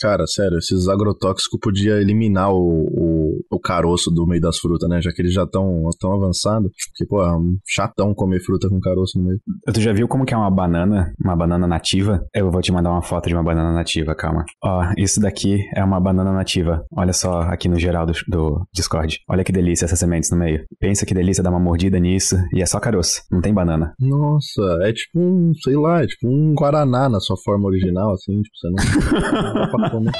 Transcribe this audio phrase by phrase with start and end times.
[0.00, 5.00] Cara, sério, esses agrotóxicos podia eliminar o, o, o, caroço do meio das frutas, né?
[5.00, 6.70] Já que eles já estão tão avançados.
[6.90, 9.40] Porque, pô, é um chatão comer fruta com caroço no meio.
[9.72, 11.12] Tu já viu como que é uma banana?
[11.22, 12.24] Uma banana nativa?
[12.34, 14.44] Eu vou te mandar uma foto de uma banana nativa, calma.
[14.62, 16.84] Ó, isso daqui é uma banana nativa.
[16.96, 19.18] Olha só aqui no geral do, do Discord.
[19.28, 20.64] Olha que delícia essas sementes no meio.
[20.78, 23.22] Pensa que delícia dar uma mordida nisso e é só caroço.
[23.30, 23.92] Não tem banana.
[23.98, 28.40] Nossa, é tipo um, sei lá, é tipo um guaraná na sua forma original, assim,
[28.42, 30.12] tipo, você não, não dá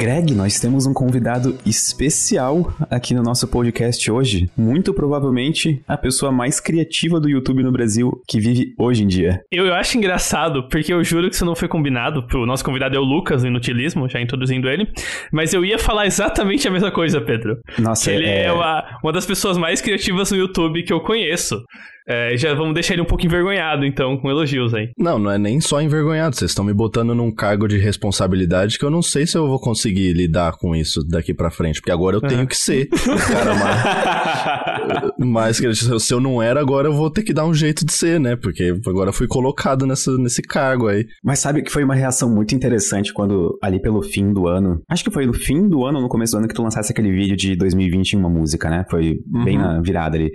[0.00, 4.50] Greg, nós temos um convidado especial aqui no nosso podcast hoje.
[4.56, 9.42] Muito provavelmente a pessoa mais criativa do YouTube no Brasil que vive hoje em dia.
[9.52, 12.26] Eu, eu acho engraçado, porque eu juro que isso não foi combinado.
[12.32, 14.90] O nosso convidado é o Lucas, do Inutilismo, já introduzindo ele.
[15.30, 17.58] Mas eu ia falar exatamente a mesma coisa, Pedro.
[17.78, 21.62] Nossa, ele é, é uma, uma das pessoas mais criativas no YouTube que eu conheço.
[22.08, 24.90] É, já vamos deixar ele um pouco envergonhado, então, com elogios aí.
[24.98, 26.36] Não, não é nem só envergonhado.
[26.36, 29.60] Vocês estão me botando num cargo de responsabilidade que eu não sei se eu vou
[29.60, 31.80] conseguir lidar com isso daqui pra frente.
[31.80, 35.10] Porque agora eu tenho que ser o cara mais.
[35.18, 35.60] mas
[36.02, 38.36] se eu não era, agora eu vou ter que dar um jeito de ser, né?
[38.36, 41.06] Porque agora eu fui colocado nessa, nesse cargo aí.
[41.22, 44.82] Mas sabe que foi uma reação muito interessante quando, ali pelo fim do ano.
[44.88, 47.12] Acho que foi no fim do ano, no começo do ano, que tu lançasse aquele
[47.12, 48.84] vídeo de 2020 em uma música, né?
[48.90, 49.44] Foi uhum.
[49.44, 50.30] bem na virada ali.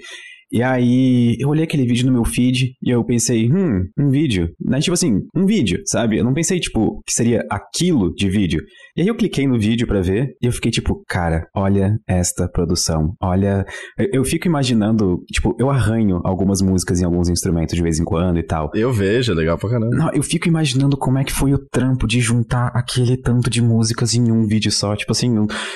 [0.52, 4.50] E aí eu olhei aquele vídeo no meu feed e eu pensei, hum, um vídeo.
[4.60, 4.80] Né?
[4.80, 6.18] Tipo assim, um vídeo, sabe?
[6.18, 8.62] Eu não pensei, tipo, que seria aquilo de vídeo.
[8.98, 12.48] E aí eu cliquei no vídeo para ver e eu fiquei tipo, cara, olha esta
[12.48, 13.14] produção.
[13.22, 13.66] Olha.
[13.98, 18.06] Eu, eu, fico imaginando, tipo, eu arranho algumas músicas em alguns instrumentos de vez em
[18.06, 18.72] quando e tal.
[18.74, 19.94] Eu vejo, é legal pra caramba.
[19.94, 23.62] Não, eu fico imaginando como é que foi o trampo de juntar aquele tanto de
[23.62, 24.96] músicas em um vídeo só.
[24.96, 25.30] Tipo assim,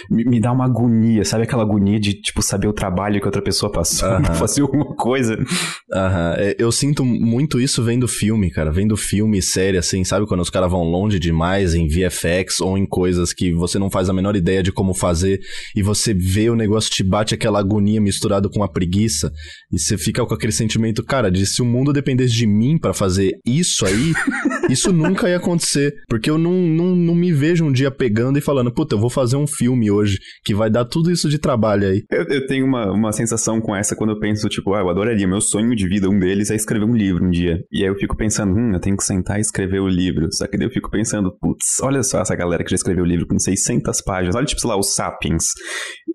[0.09, 3.41] me, me dá uma agonia, sabe aquela agonia de, tipo, saber o trabalho que outra
[3.41, 4.23] pessoa passou uh -huh.
[4.23, 5.37] pra fazer alguma coisa.
[5.93, 6.55] Aham, uh -huh.
[6.57, 8.71] eu sinto muito isso vendo filme, cara.
[8.71, 10.25] Vendo filme, série, assim, sabe?
[10.25, 13.89] Quando os caras vão longe demais em VFX ou em coisas coisas que você não
[13.89, 15.39] faz a menor ideia de como fazer
[15.75, 19.31] e você vê o negócio te bate aquela agonia misturado com a preguiça
[19.71, 22.93] e você fica com aquele sentimento, cara, de se o mundo dependesse de mim para
[22.93, 24.13] fazer isso aí,
[24.69, 28.41] isso nunca ia acontecer, porque eu não, não, não me vejo um dia pegando e
[28.41, 31.87] falando, puta, eu vou fazer um filme hoje que vai dar tudo isso de trabalho
[31.87, 32.03] aí.
[32.11, 35.27] Eu, eu tenho uma, uma sensação com essa quando eu penso, tipo, ah, eu adoraria,
[35.27, 37.63] meu sonho de vida, um deles é escrever um livro um dia.
[37.71, 40.27] E aí eu fico pensando, hum, eu tenho que sentar e escrever o livro.
[40.31, 43.01] Só que daí eu fico pensando, putz, olha só essa galera que já escreveu escrever
[43.01, 44.35] o livro com 600 páginas.
[44.35, 45.43] Olha, tipo, sei lá, o Sapiens.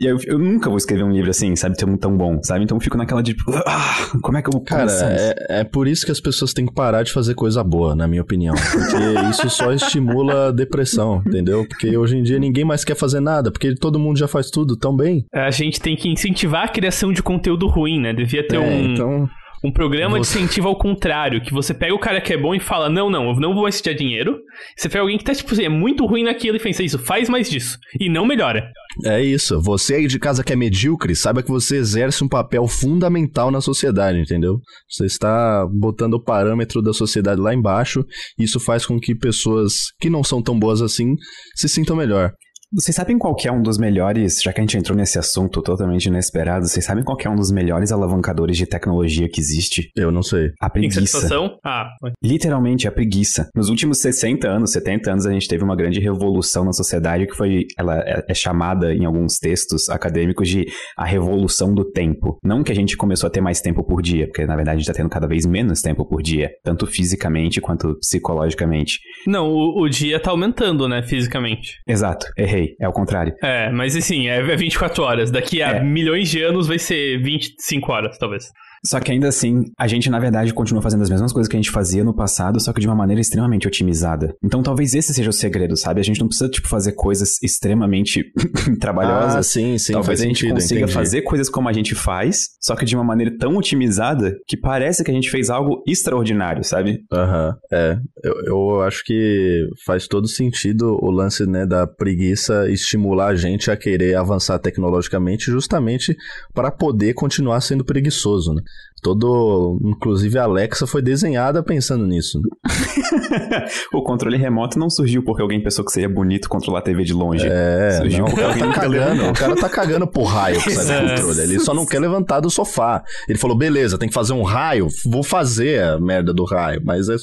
[0.00, 1.76] E eu, eu nunca vou escrever um livro assim, sabe?
[1.76, 2.64] Tão, tão bom, sabe?
[2.64, 5.64] Então eu fico naquela de, tipo, ah, como é que eu vou Cara, é, é
[5.64, 8.54] por isso que as pessoas têm que parar de fazer coisa boa, na minha opinião.
[8.54, 8.96] Porque
[9.30, 11.66] isso só estimula a depressão, entendeu?
[11.66, 14.76] Porque hoje em dia ninguém mais quer fazer nada, porque todo mundo já faz tudo
[14.76, 15.24] tão bem.
[15.32, 18.12] A gente tem que incentivar a criação de conteúdo ruim, né?
[18.12, 18.92] Devia ter é, um.
[18.92, 19.28] Então...
[19.64, 22.60] Um programa de incentivo ao contrário, que você pega o cara que é bom e
[22.60, 24.38] fala: Não, não, eu não vou assistir dinheiro.
[24.76, 27.30] Você pega alguém que tá, tipo assim, é muito ruim naquilo e pensa isso, faz
[27.30, 27.78] mais disso.
[27.98, 28.70] E não melhora.
[29.06, 29.58] É isso.
[29.62, 33.62] Você aí de casa que é medíocre, saiba que você exerce um papel fundamental na
[33.62, 34.58] sociedade, entendeu?
[34.86, 38.04] Você está botando o parâmetro da sociedade lá embaixo.
[38.38, 41.14] E isso faz com que pessoas que não são tão boas assim
[41.56, 42.32] se sintam melhor.
[42.74, 46.06] Vocês sabem qual é um dos melhores, já que a gente entrou nesse assunto totalmente
[46.06, 49.92] inesperado, vocês sabem qual é um dos melhores alavancadores de tecnologia que existe?
[49.94, 50.50] Eu não sei.
[50.60, 51.28] A preguiça.
[51.64, 51.88] Ah,
[52.20, 53.48] Literalmente a preguiça.
[53.54, 57.36] Nos últimos 60 anos, 70 anos, a gente teve uma grande revolução na sociedade que
[57.36, 62.38] foi, ela é, é chamada em alguns textos acadêmicos de a revolução do tempo.
[62.42, 64.78] Não que a gente começou a ter mais tempo por dia, porque na verdade a
[64.78, 68.98] gente está tendo cada vez menos tempo por dia, tanto fisicamente quanto psicologicamente.
[69.28, 71.78] Não, o, o dia tá aumentando, né, fisicamente.
[71.86, 73.34] Exato, errei é o contrário.
[73.42, 75.30] É, mas assim, é 24 horas.
[75.30, 75.80] Daqui a é.
[75.82, 78.50] milhões de anos vai ser 25 horas, talvez.
[78.86, 81.58] Só que ainda assim, a gente na verdade continua fazendo as mesmas coisas que a
[81.58, 84.34] gente fazia no passado, só que de uma maneira extremamente otimizada.
[84.42, 86.00] Então talvez esse seja o segredo, sabe?
[86.00, 88.32] A gente não precisa, tipo, fazer coisas extremamente
[88.80, 89.36] trabalhosas.
[89.36, 89.92] Ah, sim, sim.
[89.92, 90.92] Talvez a gente sentido, consiga entendi.
[90.92, 95.02] fazer coisas como a gente faz, só que de uma maneira tão otimizada que parece
[95.02, 97.04] que a gente fez algo extraordinário, sabe?
[97.12, 97.98] Aham, uhum, é.
[98.22, 103.70] Eu, eu acho que faz todo sentido o lance, né, da preguiça estimular a gente
[103.70, 106.16] a querer avançar tecnologicamente justamente
[106.54, 108.62] para poder continuar sendo preguiçoso, né?
[109.04, 112.40] Todo, inclusive a Alexa foi desenhada pensando nisso.
[113.92, 117.12] o controle remoto não surgiu porque alguém pensou que seria bonito controlar a TV de
[117.12, 117.46] longe.
[117.46, 121.02] É, surgiu não, o cara tá cagando, o cara tá cagando pro raio que sai
[121.02, 121.40] do controle.
[121.42, 123.04] Ele só não quer levantar do sofá.
[123.28, 127.10] Ele falou, beleza, tem que fazer um raio, vou fazer a merda do raio, mas
[127.10, 127.16] é,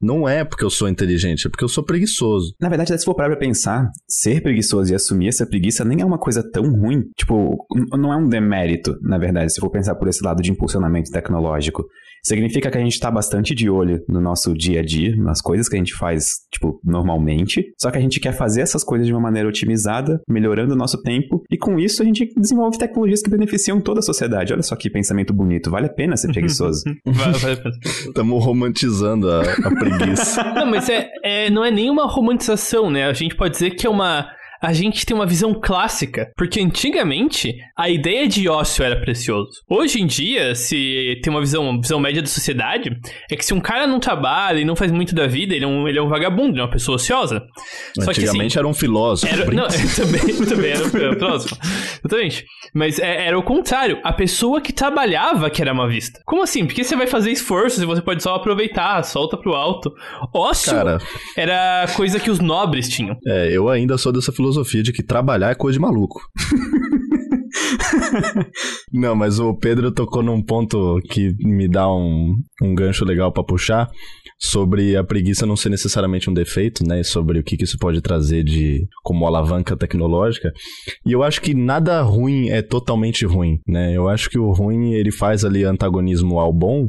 [0.00, 2.54] não é porque eu sou inteligente, é porque eu sou preguiçoso.
[2.60, 6.04] Na verdade, se for parar pra pensar, ser preguiçoso e assumir essa preguiça nem é
[6.04, 7.02] uma coisa tão ruim.
[7.16, 7.66] Tipo,
[7.98, 11.84] não é um demérito, na verdade, se for pensar por esse lado de impulsionamento tecnológico.
[12.26, 15.68] Significa que a gente tá bastante de olho no nosso dia a dia, nas coisas
[15.68, 17.72] que a gente faz, tipo, normalmente.
[17.80, 21.00] Só que a gente quer fazer essas coisas de uma maneira otimizada, melhorando o nosso
[21.02, 24.52] tempo, e com isso a gente desenvolve tecnologias que beneficiam toda a sociedade.
[24.52, 25.70] Olha só que pensamento bonito.
[25.70, 26.82] Vale a pena ser preguiçoso.
[27.06, 27.76] vale, vale a pena.
[27.84, 30.42] Estamos romantizando a, a preguiça.
[30.52, 33.06] Não, mas é, é, não é nenhuma romantização, né?
[33.06, 34.28] A gente pode dizer que é uma
[34.60, 39.50] a gente tem uma visão clássica, porque antigamente a ideia de ócio era precioso.
[39.68, 42.90] Hoje em dia, se tem uma visão, uma visão média da sociedade,
[43.30, 45.68] é que se um cara não trabalha e não faz muito da vida, ele é
[45.68, 47.42] um, ele é um vagabundo, ele é uma pessoa ociosa.
[47.94, 49.32] Só antigamente que, assim, era um filósofo.
[49.32, 49.66] Era, não,
[49.96, 51.56] também, também era um filósofo.
[51.98, 52.44] Exatamente.
[52.74, 54.00] Mas é, era o contrário.
[54.02, 56.20] A pessoa que trabalhava que era uma vista.
[56.24, 56.66] Como assim?
[56.66, 59.92] Porque você vai fazer esforços e você pode só aproveitar, solta pro alto.
[60.32, 60.98] Ócio cara,
[61.36, 63.16] era coisa que os nobres tinham.
[63.26, 66.20] É, eu ainda sou dessa filosofia filosofia de que trabalhar é coisa de maluco.
[68.92, 73.44] Não, mas o Pedro tocou num ponto que me dá um, um gancho legal para
[73.44, 73.88] puxar
[74.38, 77.02] sobre a preguiça não ser necessariamente um defeito, né?
[77.02, 80.52] Sobre o que, que isso pode trazer de como alavanca tecnológica.
[81.06, 83.96] E eu acho que nada ruim é totalmente ruim, né?
[83.96, 86.88] Eu acho que o ruim ele faz ali antagonismo ao bom,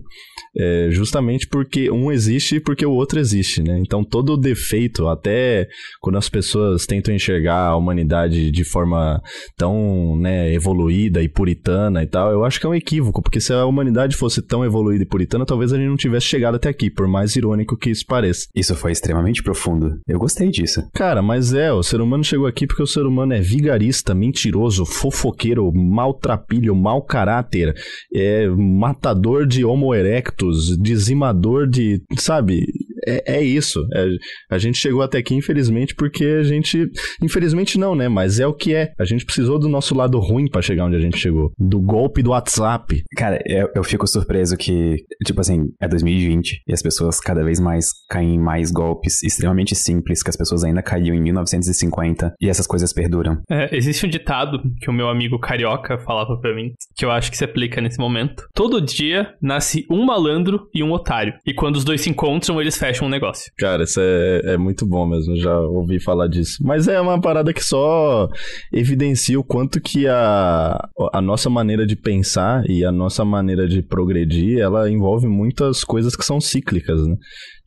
[0.58, 3.80] é, justamente porque um existe e porque o outro existe, né?
[3.80, 5.68] Então todo defeito, até
[6.02, 9.22] quando as pessoas tentam enxergar a humanidade de forma
[9.56, 13.54] tão né, evoluída e puritana e tal, eu acho que é um equívoco, porque se
[13.54, 16.90] a humanidade fosse tão evoluída e puritana, talvez a gente não tivesse chegado até aqui,
[16.90, 18.48] por mais irônico que isso pareça.
[18.54, 20.00] Isso foi extremamente profundo.
[20.08, 20.88] Eu gostei disso.
[20.94, 24.86] Cara, mas é, o ser humano chegou aqui porque o ser humano é vigarista, mentiroso,
[24.86, 27.74] fofoqueiro, maltrapilho, mau caráter,
[28.14, 32.66] é matador de homo erectus, dizimador de, sabe,
[33.08, 33.80] é, é isso.
[33.94, 34.08] É,
[34.52, 36.86] a gente chegou até aqui, infelizmente, porque a gente.
[37.22, 38.08] Infelizmente não, né?
[38.08, 38.92] Mas é o que é.
[39.00, 41.52] A gente precisou do nosso lado ruim para chegar onde a gente chegou.
[41.58, 43.04] Do golpe do WhatsApp.
[43.16, 44.96] Cara, eu, eu fico surpreso que,
[45.26, 49.76] tipo assim, é 2020 e as pessoas cada vez mais caem em mais golpes extremamente
[49.76, 53.38] simples que as pessoas ainda caíam em 1950 e essas coisas perduram.
[53.50, 57.32] É, existe um ditado que o meu amigo carioca falava para mim, que eu acho
[57.32, 58.44] que se aplica nesse momento.
[58.54, 61.34] Todo dia nasce um malandro e um otário.
[61.46, 63.52] E quando os dois se encontram, eles fecham um negócio.
[63.58, 66.58] Cara, isso é, é muito bom mesmo, já ouvi falar disso.
[66.62, 68.28] Mas é uma parada que só
[68.72, 70.78] evidencia o quanto que a,
[71.14, 76.16] a nossa maneira de pensar e a nossa maneira de progredir, ela envolve muitas coisas
[76.16, 77.16] que são cíclicas, né?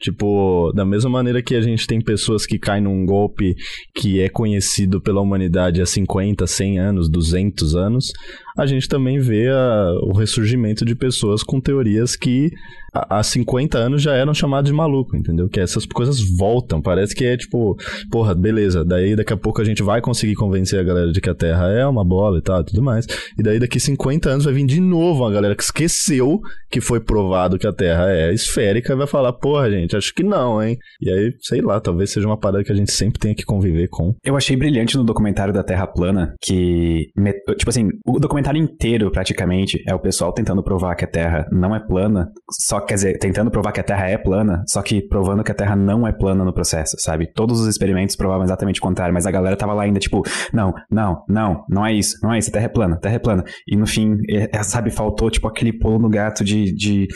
[0.01, 3.55] Tipo, da mesma maneira que a gente tem pessoas que caem num golpe
[3.95, 8.13] que é conhecido pela humanidade há 50, 100 anos, 200 anos,
[8.57, 12.51] a gente também vê a, o ressurgimento de pessoas com teorias que
[12.93, 15.49] há 50 anos já eram chamadas de maluco, entendeu?
[15.49, 16.83] Que essas coisas voltam.
[16.83, 17.77] Parece que é tipo,
[18.11, 21.31] porra, beleza, daí daqui a pouco a gente vai conseguir convencer a galera de que
[21.31, 23.07] a Terra é uma bola e tal, tudo mais.
[23.39, 27.01] E daí daqui 50 anos vai vir de novo uma galera que esqueceu que foi
[27.01, 30.79] provado que a Terra é esférica e vai falar, porra, gente, acho que não, hein?
[31.01, 33.89] E aí, sei lá, talvez seja uma parada que a gente sempre tenha que conviver
[33.89, 34.15] com.
[34.25, 37.11] Eu achei brilhante no documentário da Terra plana que,
[37.57, 41.75] tipo assim, o documentário inteiro praticamente é o pessoal tentando provar que a Terra não
[41.75, 45.45] é plana, só quer dizer, tentando provar que a Terra é plana, só que provando
[45.45, 47.27] que a Terra não é plana no processo, sabe?
[47.33, 50.73] Todos os experimentos provavam exatamente o contrário, mas a galera tava lá ainda tipo, não,
[50.91, 53.19] não, não, não é isso, não é isso, a Terra é plana, a Terra é
[53.19, 53.45] plana.
[53.67, 57.09] E no fim, é, é, sabe, faltou tipo aquele pulo no gato de, de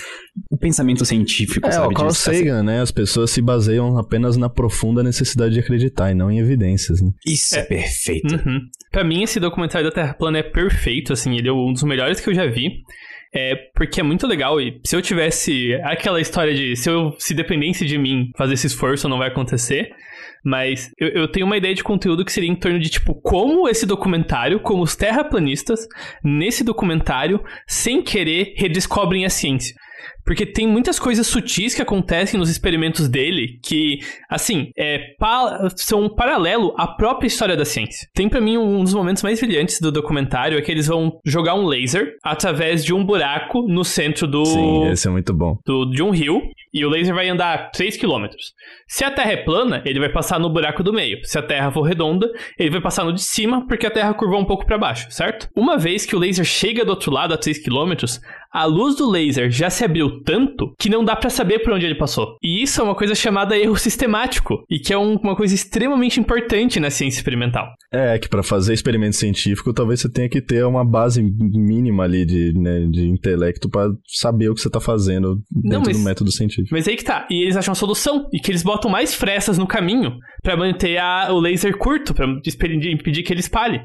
[0.50, 1.94] o pensamento científico, é, sabe?
[1.94, 2.63] O Carl disso, Sagan, assim.
[2.64, 2.80] Né?
[2.80, 7.10] As pessoas se baseiam apenas na profunda necessidade de acreditar e não em evidências, né?
[7.26, 8.34] Isso é, é perfeito.
[8.34, 8.60] Uhum.
[8.90, 12.20] Pra mim, esse documentário da Terra plana é perfeito, assim, ele é um dos melhores
[12.20, 12.82] que eu já vi.
[13.36, 17.34] É porque é muito legal e se eu tivesse aquela história de se eu se
[17.34, 19.90] dependesse de mim fazer esse esforço não vai acontecer,
[20.44, 23.66] mas eu, eu, tenho uma ideia de conteúdo que seria em torno de, tipo, como
[23.66, 25.88] esse documentário, como os terraplanistas,
[26.22, 29.74] nesse documentário, sem querer, redescobrem a ciência.
[30.24, 36.04] Porque tem muitas coisas sutis que acontecem nos experimentos dele que, assim, é, pa são
[36.04, 38.08] um paralelo à própria história da ciência.
[38.14, 41.54] Tem para mim um dos momentos mais brilhantes do documentário é que eles vão jogar
[41.54, 44.44] um laser através de um buraco no centro do.
[44.44, 45.58] Sim, esse é muito bom.
[45.64, 46.42] Do, de um rio.
[46.74, 48.26] E o laser vai andar 3 km.
[48.88, 51.24] Se a Terra é plana, ele vai passar no buraco do meio.
[51.24, 52.28] Se a Terra for redonda,
[52.58, 55.48] ele vai passar no de cima, porque a Terra curvou um pouco para baixo, certo?
[55.56, 57.94] Uma vez que o laser chega do outro lado a 3 km,
[58.52, 61.86] a luz do laser já se abriu tanto que não dá para saber por onde
[61.86, 62.36] ele passou.
[62.40, 66.20] E isso é uma coisa chamada erro sistemático, e que é um, uma coisa extremamente
[66.20, 67.66] importante na ciência experimental.
[67.92, 72.24] É, que para fazer experimento científico, talvez você tenha que ter uma base mínima ali
[72.24, 76.04] de, né, de intelecto para saber o que você tá fazendo dentro não, mas, do
[76.04, 76.63] método científico.
[76.70, 77.26] Mas aí que tá.
[77.30, 80.98] E eles acham a solução, e que eles botam mais frestas no caminho para manter
[80.98, 83.80] a, o laser curto, para impedir que ele espalhe.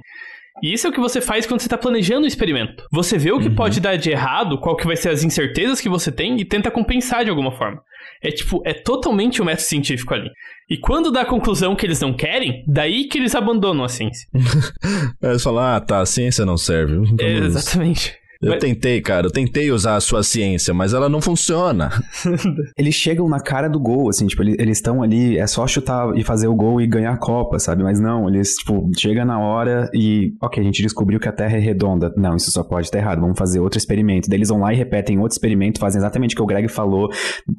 [0.62, 2.86] E isso é o que você faz quando você está planejando o experimento.
[2.92, 3.56] Você vê o que uhum.
[3.56, 6.70] pode dar de errado, qual que vai ser as incertezas que você tem e tenta
[6.70, 7.82] compensar de alguma forma.
[8.22, 10.30] É tipo, é totalmente o um método científico ali.
[10.70, 14.28] E quando dá a conclusão que eles não querem, daí que eles abandonam a ciência.
[15.24, 16.98] é, eles falam, ah, tá, a ciência não serve.
[17.20, 18.18] É, exatamente.
[18.42, 18.62] Eu mas...
[18.62, 21.90] tentei, cara, eu tentei usar a sua ciência, mas ela não funciona.
[22.78, 26.24] eles chegam na cara do gol, assim, tipo, eles estão ali, é só chutar e
[26.24, 27.84] fazer o gol e ganhar a Copa, sabe?
[27.84, 31.58] Mas não, eles, tipo, chega na hora e, ok, a gente descobriu que a Terra
[31.58, 32.14] é redonda.
[32.16, 34.30] Não, isso só pode estar errado, vamos fazer outro experimento.
[34.30, 37.10] Daí eles vão lá e repetem outro experimento, fazem exatamente o que o Greg falou,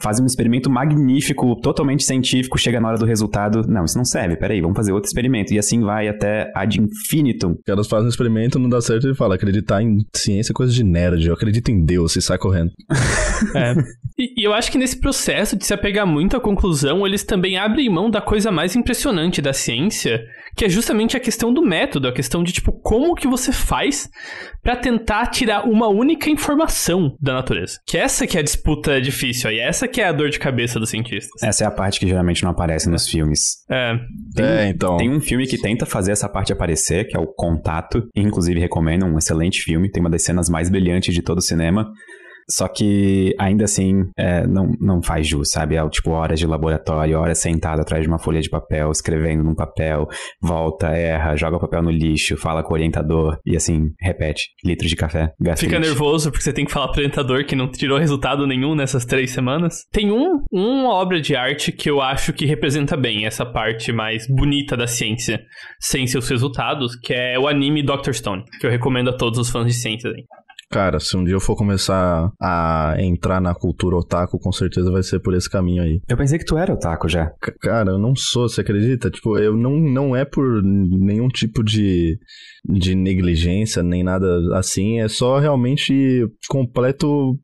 [0.02, 4.36] fazem um experimento magnífico, totalmente científico, chega na hora do resultado, não, isso não serve,
[4.36, 5.52] peraí, vamos fazer outro experimento.
[5.52, 7.50] E assim vai até ad infinitum.
[7.50, 10.69] Os caras fazem um experimento, não dá certo e fala, acreditar em ciência é coisa
[10.70, 11.26] coisa de nerd.
[11.26, 12.70] Eu acredito em Deus e sai correndo.
[13.54, 13.74] é.
[14.16, 17.56] E, e, eu acho que nesse processo de se apegar muito à conclusão, eles também
[17.56, 20.22] abrem mão da coisa mais impressionante da ciência,
[20.56, 24.08] que é justamente a questão do método, a questão de, tipo, como que você faz
[24.62, 27.78] para tentar tirar uma única informação da natureza.
[27.86, 30.78] Que essa que é a disputa difícil aí, essa que é a dor de cabeça
[30.78, 31.42] dos cientistas.
[31.42, 33.64] Essa é a parte que geralmente não aparece nos filmes.
[33.70, 33.94] É.
[34.34, 34.98] Tem, é, então.
[34.98, 38.06] Tem um filme que tenta fazer essa parte aparecer, que é o Contato.
[38.14, 39.90] Inclusive, recomendo, um excelente filme.
[39.90, 41.90] Tem uma das cenas mais brilhantes de todo o cinema.
[42.50, 45.76] Só que ainda assim é, não, não faz jus, sabe?
[45.76, 49.54] É tipo horas de laboratório, horas sentado atrás de uma folha de papel, escrevendo num
[49.54, 50.08] papel,
[50.42, 54.50] volta, erra, joga o papel no lixo, fala com o orientador e assim, repete.
[54.64, 57.98] Litros de café, Fica nervoso porque você tem que falar pro orientador que não tirou
[57.98, 59.84] resultado nenhum nessas três semanas.
[59.92, 64.26] Tem um, uma obra de arte que eu acho que representa bem essa parte mais
[64.28, 65.40] bonita da ciência,
[65.78, 68.12] sem seus resultados, que é o anime Dr.
[68.12, 70.24] Stone, que eu recomendo a todos os fãs de ciência aí.
[70.70, 75.02] Cara, se um dia eu for começar a entrar na cultura otaku, com certeza vai
[75.02, 76.00] ser por esse caminho aí.
[76.08, 77.26] Eu pensei que tu era otaku já.
[77.44, 79.10] C cara, eu não sou, você acredita?
[79.10, 82.16] Tipo, eu não, não é por nenhum tipo de
[82.64, 85.00] de negligência, nem nada assim.
[85.00, 87.38] É só realmente completo.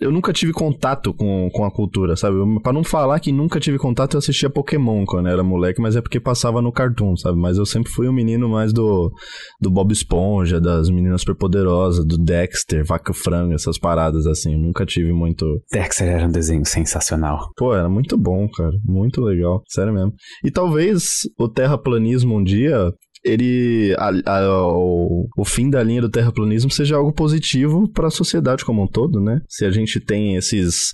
[0.00, 2.36] Eu nunca tive contato com, com a cultura, sabe?
[2.62, 6.00] Para não falar que nunca tive contato, eu assistia Pokémon quando era moleque, mas é
[6.00, 7.38] porque passava no cartoon, sabe?
[7.38, 9.12] Mas eu sempre fui um menino mais do,
[9.60, 14.52] do Bob Esponja, das meninas superpoderosas, do Dexter, Vaca Frango, essas paradas assim.
[14.54, 15.44] Eu nunca tive muito.
[15.70, 17.48] Dexter era um desenho sensacional.
[17.56, 18.72] Pô, era muito bom, cara.
[18.84, 19.62] Muito legal.
[19.68, 20.12] Sério mesmo.
[20.44, 22.90] E talvez o terraplanismo um dia
[23.24, 28.10] ele a, a, o, o, fim da linha do terraplanismo seja algo positivo para a
[28.10, 29.40] sociedade como um todo, né?
[29.48, 30.90] Se a gente tem esses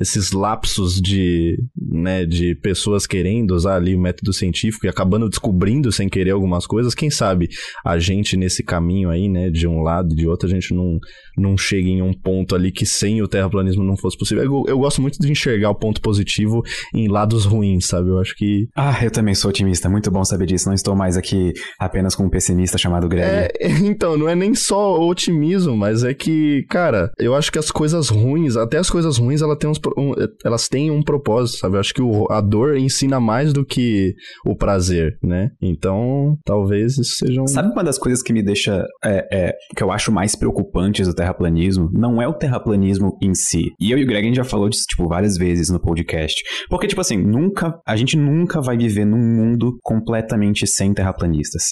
[0.00, 5.90] esses lapsos de, né, de pessoas querendo usar ali o método científico e acabando descobrindo
[5.90, 7.48] sem querer algumas coisas, quem sabe
[7.84, 10.98] a gente nesse caminho aí, né, de um lado e de outro, a gente não,
[11.36, 14.44] não chega em um ponto ali que sem o terraplanismo não fosse possível.
[14.44, 16.62] Eu, eu gosto muito de enxergar o ponto positivo
[16.94, 18.10] em lados ruins, sabe?
[18.10, 18.66] Eu acho que...
[18.76, 20.68] Ah, eu também sou otimista, muito bom saber disso.
[20.68, 23.24] Não estou mais aqui apenas com um pessimista chamado Greg.
[23.28, 27.70] É, então, não é nem só otimismo, mas é que, cara, eu acho que as
[27.70, 30.12] coisas ruins, até as coisas ruins, ela tem uns, um,
[30.44, 31.76] elas têm um propósito, sabe?
[31.76, 35.50] Eu acho que o, a dor ensina mais do que o prazer, né?
[35.60, 37.46] Então, talvez isso seja um...
[37.46, 41.14] Sabe uma das coisas que me deixa, é, é, que eu acho mais preocupantes do
[41.14, 41.90] terraplanismo?
[41.92, 43.72] Não é o terraplanismo em si.
[43.80, 46.42] E eu e o Greg, a gente já falou disso, tipo, várias vezes no podcast.
[46.68, 50.92] Porque, tipo assim, nunca, a gente nunca vai viver num mundo completamente sem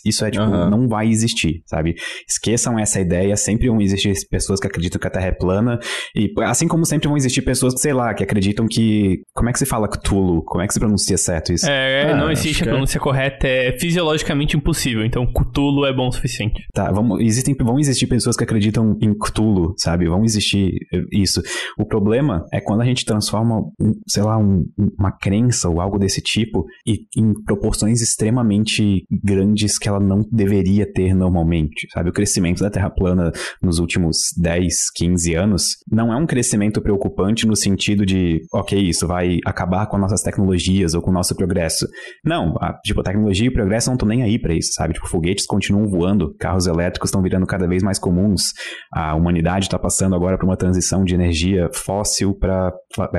[0.04, 0.70] Isso é, tipo, uhum.
[0.70, 1.94] não vai existir, sabe?
[2.28, 5.78] Esqueçam essa ideia, sempre vão existir pessoas que acreditam que a Terra é plana,
[6.14, 9.20] e assim como sempre vão existir pessoas, sei lá, que acreditam que.
[9.34, 10.42] Como é que se fala Cthulhu?
[10.44, 11.68] Como é que se pronuncia certo isso?
[11.68, 12.70] É, ah, não existe a é.
[12.70, 13.00] pronúncia é...
[13.00, 15.04] correta, é fisiologicamente impossível.
[15.04, 16.64] Então, Cthulhu é bom o suficiente.
[16.72, 20.06] Tá, vamos, existem, vão existir pessoas que acreditam em Cthulhu, sabe?
[20.06, 20.72] Vão existir
[21.12, 21.42] isso.
[21.78, 24.64] O problema é quando a gente transforma, um, sei lá, um,
[24.98, 30.90] uma crença ou algo desse tipo e em proporções extremamente grandes que ela não deveria
[30.90, 32.10] ter normalmente, sabe?
[32.10, 37.46] O crescimento da Terra plana nos últimos 10, 15 anos não é um crescimento preocupante
[37.46, 41.86] no sentido de, ok, isso vai acabar com nossas tecnologias ou com o nosso progresso.
[42.24, 44.94] Não, a, tipo, a tecnologia e o progresso não estão nem aí para isso, sabe?
[44.94, 48.52] Tipo, foguetes continuam voando, carros elétricos estão virando cada vez mais comuns,
[48.92, 52.72] a humanidade está passando agora por uma transição de energia fóssil para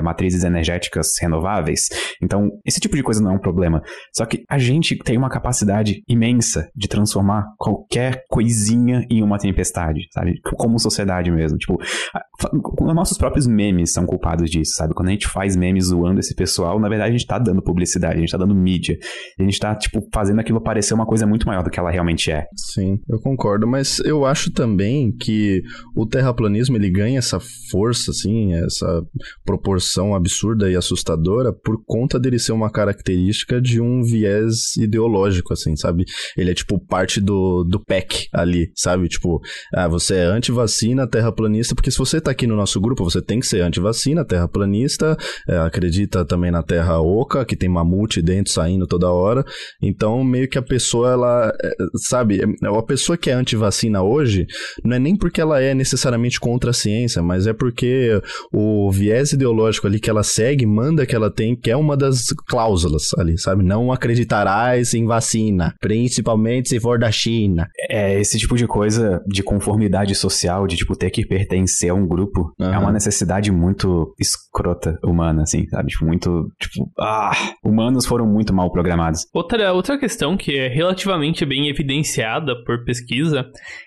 [0.04, 1.88] matrizes energéticas renováveis.
[2.22, 3.82] Então, esse tipo de coisa não é um problema.
[4.16, 10.08] Só que a gente tem uma capacidade imensa de transformar qualquer coisinha em uma tempestade,
[10.12, 10.40] sabe?
[10.58, 11.58] Como sociedade mesmo.
[11.58, 11.78] Tipo,
[12.94, 14.94] nossos próprios memes são culpados disso, sabe?
[14.94, 18.18] Quando a gente faz memes zoando esse pessoal, na verdade a gente tá dando publicidade,
[18.18, 18.98] a gente tá dando mídia.
[19.40, 22.32] A gente tá, tipo, fazendo aquilo parecer uma coisa muito maior do que ela realmente
[22.32, 22.46] é.
[22.56, 25.62] Sim, eu concordo, mas eu acho também que
[25.96, 27.40] o terraplanismo ele ganha essa
[27.72, 29.02] força, assim, essa
[29.46, 35.76] proporção absurda e assustadora por conta dele ser uma característica de um viés ideológico, assim,
[35.76, 36.06] sabe?
[36.38, 39.08] Ele é tipo parte do, do PEC ali, sabe?
[39.08, 39.42] Tipo,
[39.74, 43.40] ah, você é anti-vacina, terraplanista, porque se você tá aqui no nosso grupo, você tem
[43.40, 45.18] que ser anti-vacina, terraplanista,
[45.48, 49.44] é, acredita também na terra oca, que tem mamute dentro saindo toda hora.
[49.82, 54.46] Então, meio que a pessoa, ela, é, sabe, é, a pessoa que é anti-vacina hoje,
[54.84, 58.22] não é nem porque ela é necessariamente contra a ciência, mas é porque
[58.54, 62.28] o viés ideológico ali que ela segue manda que ela tem, que é uma das
[62.48, 63.64] cláusulas ali, sabe?
[63.64, 65.74] Não acreditarás em vacina,
[66.18, 67.70] principalmente se for da China.
[67.90, 72.08] É, esse tipo de coisa de conformidade social, de tipo ter que pertencer a um
[72.08, 72.74] grupo, uhum.
[72.74, 75.90] é uma necessidade muito escrota humana, assim, sabe?
[75.90, 77.32] Tipo, muito, tipo, ah,
[77.64, 79.26] humanos foram muito mal programados.
[79.34, 83.46] Outra, outra questão que é relativamente bem evidenciada por pesquisa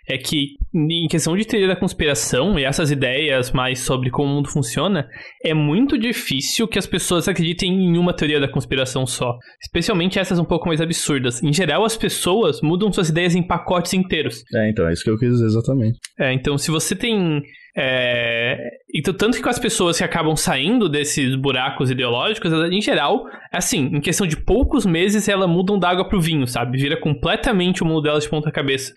[0.09, 4.35] é que, em questão de teoria da conspiração e essas ideias mais sobre como o
[4.37, 5.09] mundo funciona,
[5.45, 9.37] é muito difícil que as pessoas acreditem em uma teoria da conspiração só.
[9.63, 11.43] Especialmente essas um pouco mais absurdas.
[11.43, 12.20] Em geral, as pessoas
[12.63, 14.45] mudam suas ideias em pacotes inteiros.
[14.55, 15.99] É, então, é isso que eu quis dizer exatamente.
[16.19, 17.43] É, então, se você tem
[17.77, 18.59] é...
[18.95, 23.87] Então, tanto que com as pessoas que acabam saindo desses buracos ideológicos, em geral, assim,
[23.95, 26.79] em questão de poucos meses, elas mudam da água pro vinho, sabe?
[26.79, 28.93] Vira completamente o mundo delas de ponta cabeça.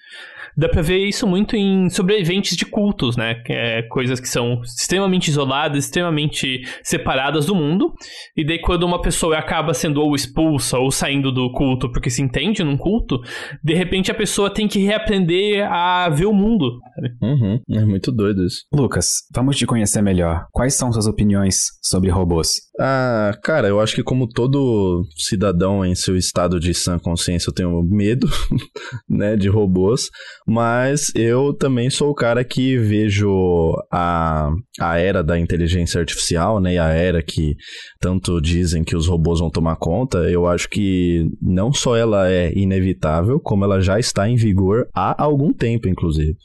[0.57, 3.41] Dá pra ver isso muito em sobreviventes de cultos, né?
[3.49, 7.93] É, coisas que são extremamente isoladas, extremamente separadas do mundo.
[8.35, 12.21] E daí, quando uma pessoa acaba sendo ou expulsa ou saindo do culto porque se
[12.21, 13.19] entende num culto,
[13.63, 16.79] de repente a pessoa tem que reaprender a ver o mundo.
[17.21, 18.65] Uhum, é muito doido isso.
[18.73, 20.45] Lucas, vamos te conhecer melhor.
[20.51, 22.61] Quais são suas opiniões sobre robôs?
[22.79, 27.53] Ah, cara, eu acho que como todo cidadão em seu estado de sã consciência, eu
[27.53, 28.27] tenho medo,
[29.07, 30.09] né, de robôs.
[30.47, 34.49] Mas eu também sou o cara que vejo a,
[34.79, 36.73] a era da inteligência artificial, né?
[36.73, 37.53] E a era que
[37.99, 40.17] tanto dizem que os robôs vão tomar conta.
[40.29, 45.21] Eu acho que não só ela é inevitável, como ela já está em vigor há
[45.23, 46.35] algum tempo, inclusive.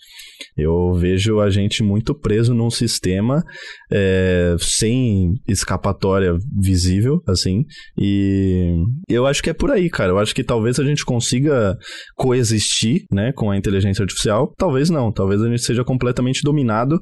[0.56, 3.42] Eu vejo a gente muito preso num sistema
[3.90, 6.17] é, sem escapatória
[6.60, 7.64] visível, assim.
[7.98, 8.74] E
[9.08, 10.12] eu acho que é por aí, cara.
[10.12, 11.76] Eu acho que talvez a gente consiga
[12.16, 14.52] coexistir, né, com a inteligência artificial.
[14.56, 15.12] Talvez não.
[15.12, 17.00] Talvez a gente seja completamente dominado.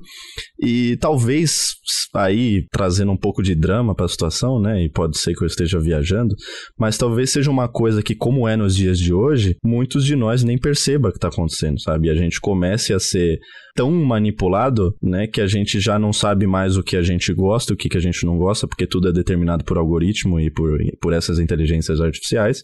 [0.60, 1.74] E talvez
[2.14, 4.82] aí trazendo um pouco de drama para a situação, né?
[4.82, 6.34] E pode ser que eu esteja viajando,
[6.78, 10.42] mas talvez seja uma coisa que, como é nos dias de hoje, muitos de nós
[10.42, 12.08] nem perceba que está acontecendo, sabe?
[12.08, 13.38] E a gente comece a ser
[13.76, 17.74] tão manipulado, né, que a gente já não sabe mais o que a gente gosta,
[17.74, 20.78] o que, que a gente não gosta, porque tudo é determinado por algoritmo e por,
[21.00, 22.62] por essas inteligências artificiais.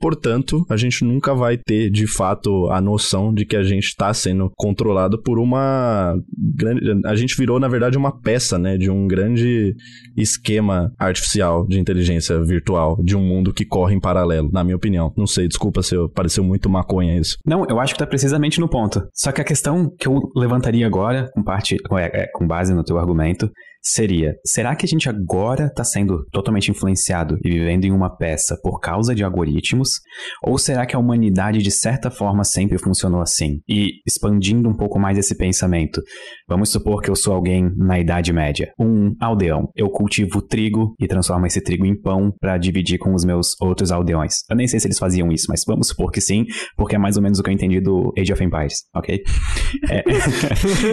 [0.00, 4.12] Portanto, a gente nunca vai ter de fato a noção de que a gente está
[4.14, 6.14] sendo controlado por uma
[6.56, 6.80] grande.
[7.06, 9.74] A gente virou, na verdade, uma peça, né, de um grande
[10.16, 15.12] esquema artificial de inteligência virtual, de um mundo que corre em paralelo, na minha opinião.
[15.16, 17.36] Não sei, desculpa se eu, pareceu muito maconha isso.
[17.44, 19.02] Não, eu acho que tá precisamente no ponto.
[19.12, 20.20] Só que a questão que eu
[20.54, 23.50] levantaria agora, com, parte, é, é, com base no teu argumento,
[23.84, 28.58] seria: será que a gente agora está sendo totalmente influenciado e vivendo em uma peça
[28.62, 30.00] por causa de algoritmos?
[30.42, 33.60] Ou será que a humanidade de certa forma sempre funcionou assim?
[33.68, 36.00] E expandindo um pouco mais esse pensamento,
[36.48, 39.68] vamos supor que eu sou alguém na Idade Média, um aldeão.
[39.74, 43.92] Eu cultivo trigo e transformo esse trigo em pão para dividir com os meus outros
[43.92, 44.38] aldeões.
[44.48, 46.44] Eu nem sei se eles faziam isso, mas vamos supor que sim,
[46.76, 49.22] porque é mais ou menos o que eu entendi do Age of Empires, ok?
[49.90, 50.04] é,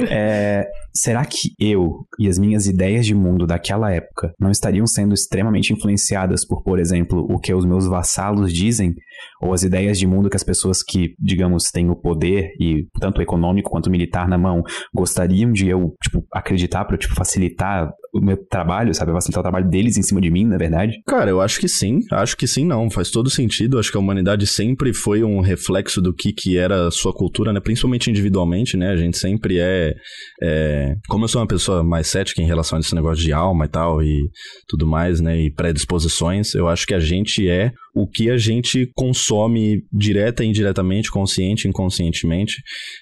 [0.09, 5.13] é, será que eu e as minhas ideias de mundo daquela época não estariam sendo
[5.13, 8.95] extremamente influenciadas por, por exemplo, o que os meus vassalos dizem?
[9.41, 13.21] Ou as ideias de mundo que as pessoas que, digamos, têm o poder e tanto
[13.21, 18.37] econômico quanto militar na mão gostariam de eu, tipo, acreditar para tipo facilitar o meu
[18.37, 21.01] trabalho, sabe, facilitar o trabalho deles em cima de mim, na verdade?
[21.07, 21.99] Cara, eu acho que sim.
[22.11, 22.89] Acho que sim, não.
[22.89, 23.79] Faz todo sentido.
[23.79, 27.53] Acho que a humanidade sempre foi um reflexo do que que era a sua cultura,
[27.53, 27.59] né?
[27.59, 28.89] Principalmente individualmente, né?
[28.89, 29.93] A gente sempre é,
[30.41, 30.95] é...
[31.07, 33.69] como eu sou uma pessoa mais cética em relação a esse negócio de alma e
[33.69, 34.29] tal e
[34.67, 35.39] tudo mais, né?
[35.39, 40.47] E predisposições, eu acho que a gente é o que a gente consome direta e
[40.47, 42.61] indiretamente, consciente e inconscientemente.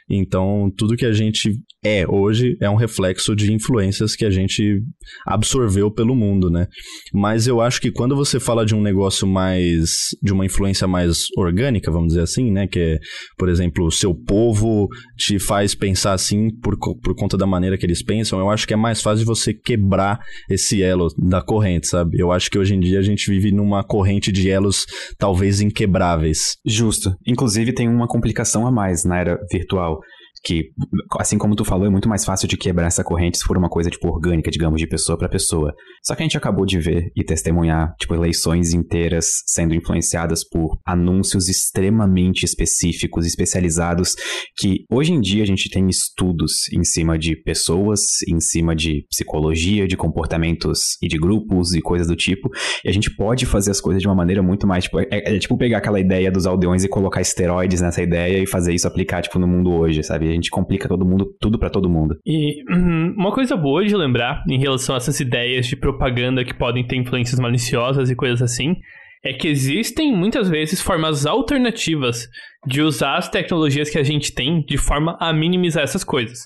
[0.09, 1.51] Então, tudo que a gente
[1.83, 4.81] é hoje é um reflexo de influências que a gente
[5.25, 6.67] absorveu pelo mundo, né?
[7.13, 9.89] Mas eu acho que quando você fala de um negócio mais.
[10.21, 12.67] de uma influência mais orgânica, vamos dizer assim, né?
[12.67, 12.99] Que é,
[13.37, 17.85] por exemplo, o seu povo te faz pensar assim por, por conta da maneira que
[17.85, 22.19] eles pensam, eu acho que é mais fácil você quebrar esse elo da corrente, sabe?
[22.19, 24.78] Eu acho que hoje em dia a gente vive numa corrente de elos
[25.17, 26.55] talvez inquebráveis.
[26.65, 27.13] Justo.
[27.25, 29.99] Inclusive tem uma complicação a mais na era virtual
[30.43, 30.71] que,
[31.19, 33.69] assim como tu falou, é muito mais fácil de quebrar essa corrente se for uma
[33.69, 35.73] coisa, tipo, orgânica, digamos, de pessoa para pessoa.
[36.03, 40.79] Só que a gente acabou de ver e testemunhar, tipo, eleições inteiras sendo influenciadas por
[40.85, 44.15] anúncios extremamente específicos, especializados,
[44.57, 49.05] que hoje em dia a gente tem estudos em cima de pessoas, em cima de
[49.09, 52.49] psicologia, de comportamentos e de grupos e coisas do tipo,
[52.83, 55.39] e a gente pode fazer as coisas de uma maneira muito mais, tipo, é, é
[55.39, 59.21] tipo pegar aquela ideia dos aldeões e colocar esteroides nessa ideia e fazer isso aplicar,
[59.21, 60.28] tipo, no mundo hoje, sabe?
[60.31, 62.15] A gente complica todo mundo, tudo para todo mundo.
[62.25, 66.53] E uhum, uma coisa boa de lembrar em relação a essas ideias de propaganda que
[66.53, 68.75] podem ter influências maliciosas e coisas assim,
[69.23, 72.27] é que existem muitas vezes formas alternativas
[72.65, 76.39] de usar as tecnologias que a gente tem de forma a minimizar essas coisas.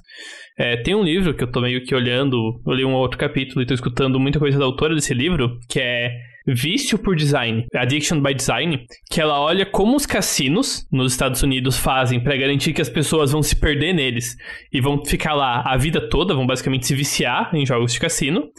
[0.58, 3.62] É, tem um livro que eu tô meio que olhando, eu li um outro capítulo
[3.62, 6.12] e tô escutando muita coisa da autora desse livro, que é
[6.46, 11.78] Vício por Design, Addiction by Design, que ela olha como os cassinos nos Estados Unidos
[11.78, 14.36] fazem para garantir que as pessoas vão se perder neles
[14.72, 18.50] e vão ficar lá a vida toda, vão basicamente se viciar em jogos de cassino.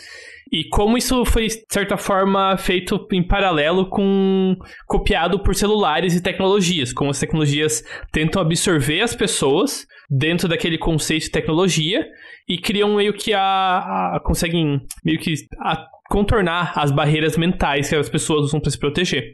[0.53, 4.57] E como isso foi, de certa forma, feito em paralelo com.
[4.87, 6.93] copiado por celulares e tecnologias.
[6.93, 12.07] Como as tecnologias tentam absorver as pessoas dentro daquele conceito de tecnologia
[12.49, 14.13] e criam meio que a.
[14.15, 18.79] a conseguem meio que a, contornar as barreiras mentais que as pessoas usam para se
[18.79, 19.33] proteger.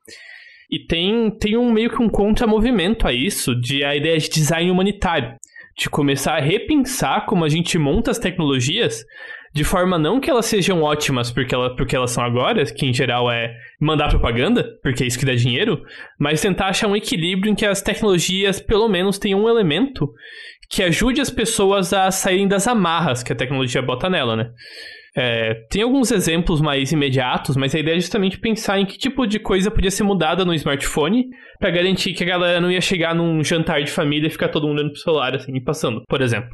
[0.70, 4.70] E tem, tem um meio que um contramovimento a isso, de a ideia de design
[4.70, 5.35] humanitário,
[5.76, 9.04] de começar a repensar como a gente monta as tecnologias
[9.52, 12.94] de forma não que elas sejam ótimas porque, ela, porque elas são agora, que em
[12.94, 15.83] geral é mandar propaganda, porque é isso que dá dinheiro,
[16.18, 20.09] mas tentar achar um equilíbrio em que as tecnologias pelo menos tenham um elemento
[20.68, 24.50] que ajude as pessoas a saírem das amarras que a tecnologia bota nela, né?
[25.16, 29.27] É, tem alguns exemplos mais imediatos, mas a ideia é justamente pensar em que tipo
[29.27, 31.27] de coisa podia ser mudada no smartphone
[31.59, 34.66] para garantir que a galera não ia chegar num jantar de família e ficar todo
[34.66, 36.49] mundo olhando pro celular, assim, e passando, por exemplo.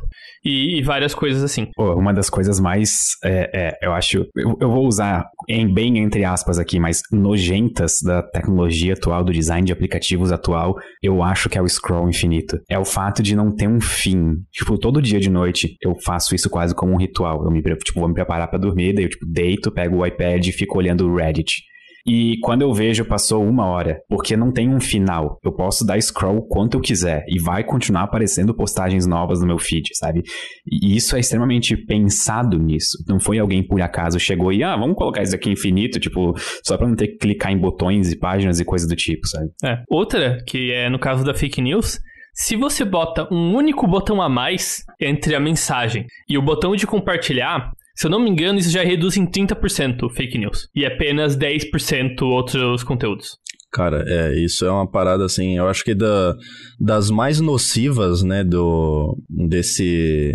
[0.45, 1.69] E, e várias coisas assim.
[1.75, 5.99] Pô, uma das coisas mais, é, é, eu acho, eu, eu, vou usar em bem
[5.99, 11.49] entre aspas aqui, mas nojentas da tecnologia atual, do design de aplicativos atual, eu acho
[11.49, 12.59] que é o scroll infinito.
[12.69, 14.35] É o fato de não ter um fim.
[14.53, 17.45] Tipo, todo dia de noite eu faço isso quase como um ritual.
[17.45, 20.47] Eu me, tipo, vou me preparar para dormir, daí eu, tipo, deito, pego o iPad
[20.47, 21.63] e fico olhando o Reddit.
[22.07, 25.41] E quando eu vejo, passou uma hora, porque não tem um final.
[25.45, 29.59] Eu posso dar scroll quanto eu quiser e vai continuar aparecendo postagens novas no meu
[29.59, 30.23] feed, sabe?
[30.71, 32.97] E isso é extremamente pensado nisso.
[33.09, 36.33] Não foi alguém por acaso chegou e, ah, vamos colocar isso aqui infinito, tipo,
[36.65, 39.51] só pra não ter que clicar em botões e páginas e coisas do tipo, sabe?
[39.65, 39.83] É.
[39.91, 41.99] Outra, que é no caso da fake news,
[42.33, 46.87] se você bota um único botão a mais entre a mensagem e o botão de
[46.87, 50.69] compartilhar, se eu não me engano, isso já reduz em 30% fake news.
[50.75, 53.39] E apenas 10% outros conteúdos.
[53.73, 56.35] Cara, é, isso é uma parada assim, eu acho que da,
[56.81, 60.33] das mais nocivas, né, do desse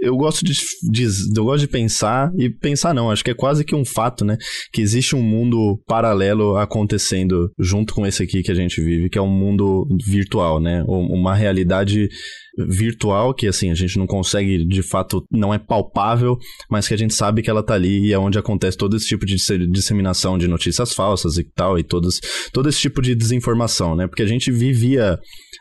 [0.00, 0.52] eu gosto de,
[0.88, 4.24] de, eu gosto de pensar e pensar não, acho que é quase que um fato,
[4.24, 4.36] né,
[4.72, 9.18] que existe um mundo paralelo acontecendo junto com esse aqui que a gente vive, que
[9.18, 12.08] é um mundo virtual, né, uma realidade
[12.58, 16.38] virtual que assim a gente não consegue de fato não é palpável
[16.70, 19.06] mas que a gente sabe que ela tá ali e é onde acontece todo esse
[19.06, 19.36] tipo de
[19.70, 22.20] disseminação de notícias falsas e tal e todos
[22.52, 24.06] todo esse tipo de desinformação, né?
[24.06, 25.18] Porque a gente vivia,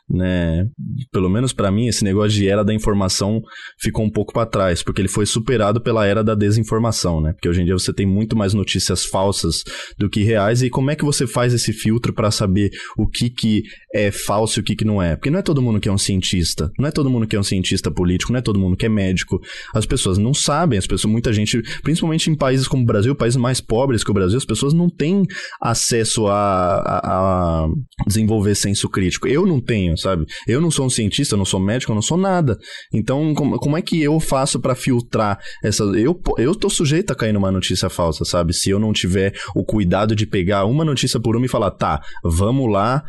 [0.10, 0.66] né?
[1.12, 3.42] Pelo menos para mim, esse negócio de era da informação
[3.80, 7.34] ficou um pouco para trás, porque ele foi superado pela era da desinformação, né?
[7.34, 9.64] Porque hoje em dia você tem muito mais notícias falsas
[9.98, 10.62] do que reais.
[10.62, 14.60] E como é que você faz esse filtro para saber o que, que é falso
[14.60, 15.16] e o que, que não é?
[15.16, 17.40] Porque não é todo mundo que é um cientista, não é todo mundo que é
[17.40, 19.40] um cientista político, não é todo mundo que é médico.
[19.74, 23.38] As pessoas não sabem, as pessoas, muita gente, principalmente em países como o Brasil, países
[23.38, 25.24] mais pobres que o Brasil, as pessoas não têm
[25.62, 27.68] acesso a a, a,
[28.08, 29.28] desenvolver senso crítico.
[29.28, 30.26] Eu não tenho, sabe?
[30.48, 32.58] Eu não sou um cientista, eu não sou médico, eu não sou nada.
[32.94, 35.84] Então, como, como é que eu faço para filtrar essa.
[35.84, 38.54] Eu, eu tô sujeito a cair numa notícia falsa, sabe?
[38.54, 42.02] Se eu não tiver o cuidado de pegar uma notícia por uma e falar, tá,
[42.24, 43.04] vamos lá,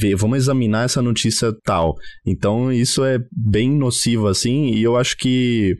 [0.00, 1.94] ver, vamos examinar essa notícia tal.
[2.26, 5.76] Então, isso é bem nocivo, assim, e eu acho que.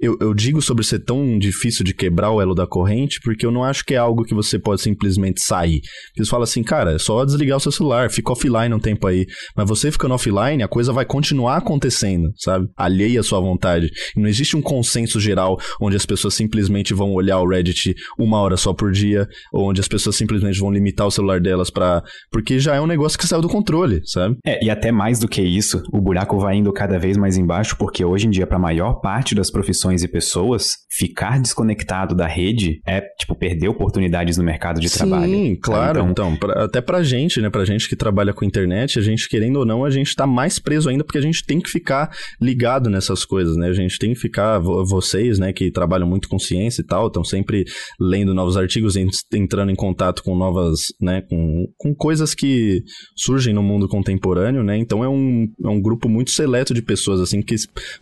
[0.00, 3.50] Eu, eu digo sobre ser tão difícil de quebrar o elo da corrente, porque eu
[3.50, 5.80] não acho que é algo que você pode simplesmente sair.
[6.16, 9.26] Eles falam assim, cara, é só desligar o seu celular, fica offline um tempo aí.
[9.56, 12.66] Mas você ficando offline, a coisa vai continuar acontecendo, sabe?
[12.74, 13.90] Alheia à sua vontade.
[14.16, 18.56] Não existe um consenso geral onde as pessoas simplesmente vão olhar o Reddit uma hora
[18.56, 22.58] só por dia, ou onde as pessoas simplesmente vão limitar o celular delas para Porque
[22.58, 24.36] já é um negócio que saiu do controle, sabe?
[24.44, 27.76] É, e até mais do que isso, o buraco vai indo cada vez mais embaixo,
[27.76, 32.26] porque hoje em dia, para a maior parte das profissões e pessoas, ficar desconectado da
[32.26, 35.32] rede é, tipo, perder oportunidades no mercado de Sim, trabalho.
[35.32, 36.00] Sim, claro.
[36.00, 37.50] Então, então pra, até pra gente, né?
[37.50, 40.58] Pra gente que trabalha com internet, a gente, querendo ou não, a gente tá mais
[40.58, 43.68] preso ainda porque a gente tem que ficar ligado nessas coisas, né?
[43.68, 47.24] A gente tem que ficar, vocês, né, que trabalham muito com ciência e tal, estão
[47.24, 47.64] sempre
[47.98, 48.94] lendo novos artigos,
[49.32, 52.82] entrando em contato com novas, né, com, com coisas que
[53.16, 54.76] surgem no mundo contemporâneo, né?
[54.78, 57.56] Então é um, é um grupo muito seleto de pessoas, assim, que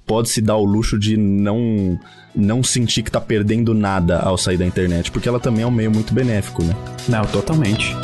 [0.07, 1.98] pode se dar o luxo de não
[2.35, 5.70] não sentir que tá perdendo nada ao sair da internet, porque ela também é um
[5.70, 6.74] meio muito benéfico, né?
[7.09, 7.96] Não, totalmente.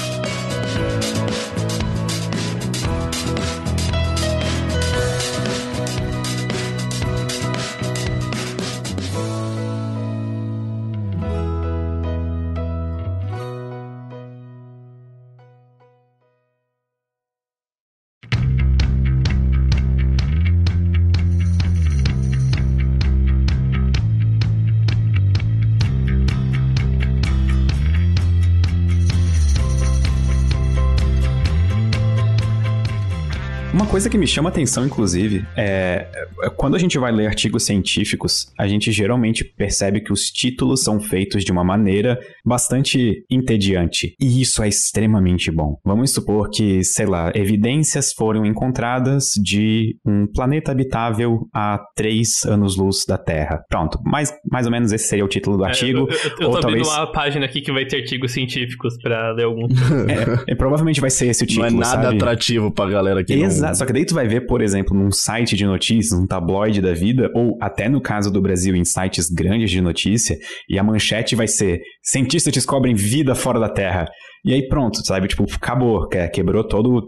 [33.95, 36.09] Coisa que me chama atenção, inclusive, é,
[36.43, 40.83] é quando a gente vai ler artigos científicos, a gente geralmente percebe que os títulos
[40.83, 44.17] são feitos de uma maneira bastante entediante.
[44.21, 45.79] E isso é extremamente bom.
[45.85, 53.05] Vamos supor que, sei lá, evidências foram encontradas de um planeta habitável a três anos-luz
[53.07, 53.63] da Terra.
[53.69, 56.09] Pronto, mais, mais ou menos esse seria o título do artigo.
[56.11, 56.89] É, eu, eu, eu ou tô talvez...
[56.89, 59.69] abrindo uma página aqui que vai ter artigos científicos para ler algum.
[60.11, 61.71] é, é, provavelmente vai ser esse o título.
[61.71, 62.17] Não é nada sabe?
[62.17, 63.79] atrativo pra galera que Exato.
[63.79, 63.84] Não...
[63.85, 66.95] Só que daí tu vai ver, por exemplo, num site de notícias, um tabloide da
[66.95, 71.37] vida, ou até no caso do Brasil, em sites grandes de notícia, e a manchete
[71.37, 74.07] vai ser: cientistas descobrem vida fora da Terra.
[74.43, 75.29] E aí pronto, sabe?
[75.29, 77.05] Tipo, acabou, quebrou todo.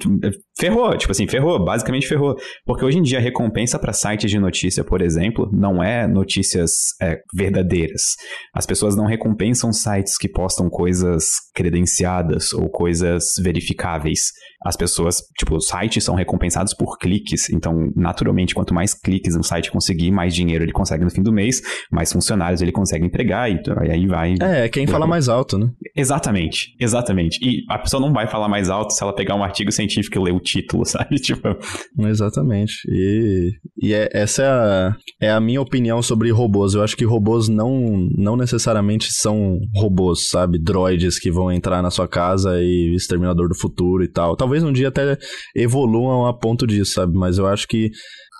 [0.58, 2.34] Ferrou, tipo assim, ferrou, basicamente ferrou.
[2.64, 6.94] Porque hoje em dia a recompensa para sites de notícia, por exemplo, não é notícias
[7.00, 8.16] é, verdadeiras.
[8.54, 14.32] As pessoas não recompensam sites que postam coisas credenciadas ou coisas verificáveis.
[14.64, 17.50] As pessoas, tipo, os sites são recompensados por cliques.
[17.50, 21.32] Então, naturalmente, quanto mais cliques um site conseguir, mais dinheiro ele consegue no fim do
[21.32, 21.60] mês,
[21.92, 24.34] mais funcionários ele consegue empregar e aí vai.
[24.40, 25.70] É, quem fala mais alto, né?
[25.94, 27.38] Exatamente, exatamente.
[27.42, 30.22] E a pessoa não vai falar mais alto se ela pegar um artigo científico e
[30.22, 31.16] ler o título, sabe?
[31.16, 31.56] Tipo...
[31.98, 32.74] Exatamente.
[32.88, 33.50] E,
[33.82, 36.74] e é, essa é a, é a minha opinião sobre robôs.
[36.74, 40.58] Eu acho que robôs não, não necessariamente são robôs, sabe?
[40.58, 44.36] Droids que vão entrar na sua casa e exterminador do futuro e tal.
[44.36, 45.18] Talvez um dia até
[45.54, 47.12] evoluam a ponto disso, sabe?
[47.14, 47.90] Mas eu acho que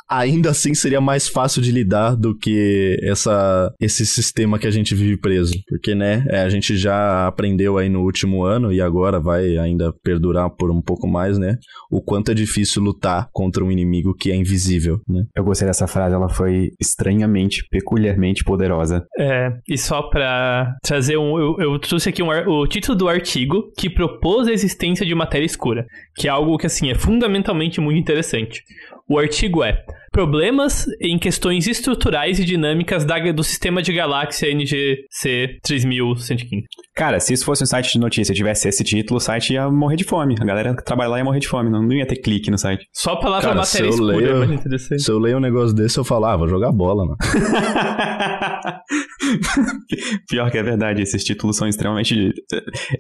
[0.09, 4.95] ainda assim seria mais fácil de lidar do que essa, esse sistema que a gente
[4.95, 5.53] vive preso.
[5.69, 9.93] Porque, né, é, a gente já aprendeu aí no último ano e agora vai ainda
[10.03, 11.57] perdurar por um pouco mais, né?
[11.91, 15.25] O quanto é difícil lutar contra um inimigo que é invisível, né?
[15.37, 19.05] Eu gostei dessa frase, ela foi estranhamente, peculiarmente poderosa.
[19.19, 21.39] É, e só pra trazer um.
[21.39, 25.45] Eu, eu trouxe aqui um, o título do artigo que propôs a existência de matéria
[25.45, 28.63] escura, que é algo que, assim, é fundamentalmente muito interessante.
[29.09, 29.85] O artigo é
[30.17, 36.65] Problemas em questões estruturais e dinâmicas da, do sistema de galáxia NGC 3115.
[36.95, 39.69] Cara, se isso fosse um site de notícia e tivesse esse título, o site ia
[39.69, 40.35] morrer de fome.
[40.41, 41.69] A galera que trabalha lá ia morrer de fome.
[41.69, 42.89] Não, não ia ter clique no site.
[42.95, 46.05] Só a palavra Cara, matéria escura leio, é Se eu leio um negócio desse, eu
[46.05, 47.19] falo, ah, vou jogar bola, mano.
[50.29, 52.33] Pior que é verdade, esses títulos são extremamente.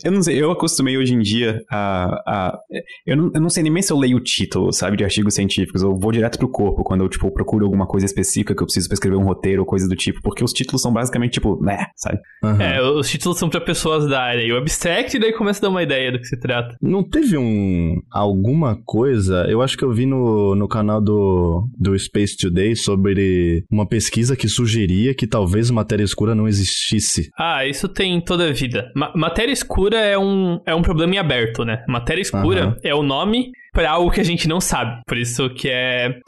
[0.04, 2.22] Eu não sei, eu acostumei hoje em dia a.
[2.26, 2.58] a...
[3.06, 5.82] Eu, não, eu não sei nem se eu leio o título, sabe, de artigos científicos.
[5.82, 8.88] Eu vou direto pro corpo quando eu, tipo, procuro alguma coisa específica que eu preciso
[8.88, 11.86] pra escrever um roteiro ou coisa do tipo, porque os títulos são basicamente, tipo, né,
[11.96, 12.18] sabe?
[12.42, 12.60] Uhum.
[12.60, 14.42] É, os títulos são pra pessoas da área.
[14.42, 16.76] E o abstract, daí começa a dar uma ideia do que se trata.
[16.80, 17.96] Não teve um...
[18.10, 23.64] alguma coisa, eu acho que eu vi no, no canal do, do Space Today sobre
[23.70, 27.30] uma pesquisa que sugeria que talvez matéria escura não existisse.
[27.38, 28.90] Ah, isso tem toda a vida.
[28.94, 31.84] Ma matéria escura é um, é um problema em aberto, né?
[31.86, 32.76] Matéria escura uhum.
[32.82, 35.02] é o nome para algo que a gente não sabe.
[35.06, 36.18] Por isso que é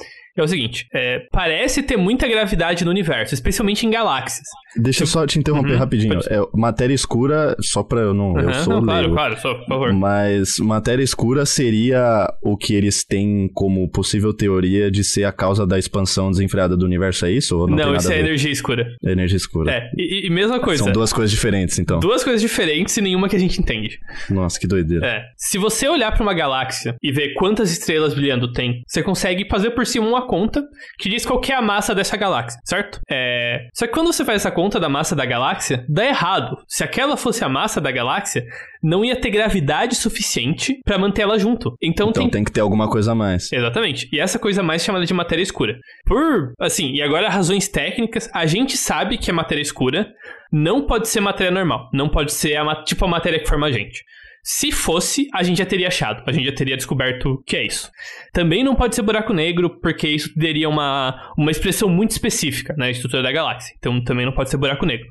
[0.40, 4.46] é o seguinte: é, parece ter muita gravidade no universo, especialmente em galáxias.
[4.77, 6.18] Deixa eu só te interromper uhum, rapidinho.
[6.29, 8.33] É, matéria escura, só pra eu não.
[8.33, 9.92] Uhum, eu sou não, claro, claro, só, por favor.
[9.92, 15.66] Mas matéria escura seria o que eles têm como possível teoria de ser a causa
[15.66, 17.59] da expansão desenfreada do universo, é isso?
[17.59, 18.87] Ou não, não isso é energia escura.
[19.05, 19.72] É energia escura.
[19.72, 20.85] É, e, e, mesma coisa.
[20.85, 21.98] São duas coisas diferentes, então.
[21.98, 23.98] Duas coisas diferentes e nenhuma que a gente entende.
[24.31, 25.07] Nossa, que doideira.
[25.07, 25.24] É.
[25.37, 29.70] Se você olhar para uma galáxia e ver quantas estrelas brilhando tem, você consegue fazer
[29.70, 30.62] por cima uma conta
[30.98, 33.00] que diz qual é a massa dessa galáxia, certo?
[33.10, 33.66] É...
[33.74, 36.56] Só que quando você faz essa conta da massa da galáxia, dá errado.
[36.68, 38.44] Se aquela fosse a massa da galáxia,
[38.82, 41.74] não ia ter gravidade suficiente para manter ela junto.
[41.82, 42.30] Então, então tem...
[42.30, 42.44] tem...
[42.44, 43.50] que ter alguma coisa a mais.
[43.52, 44.08] Exatamente.
[44.12, 45.78] E essa coisa a mais é chamada de matéria escura.
[46.04, 50.12] Por, assim, e agora razões técnicas, a gente sabe que a matéria escura
[50.52, 51.88] não pode ser matéria normal.
[51.92, 54.04] Não pode ser a, tipo a matéria que forma a gente.
[54.50, 57.90] Se fosse, a gente já teria achado, a gente já teria descoberto que é isso.
[58.32, 62.88] Também não pode ser buraco negro, porque isso teria uma, uma expressão muito específica na
[62.88, 63.74] estrutura da galáxia.
[63.76, 65.06] Então também não pode ser buraco negro.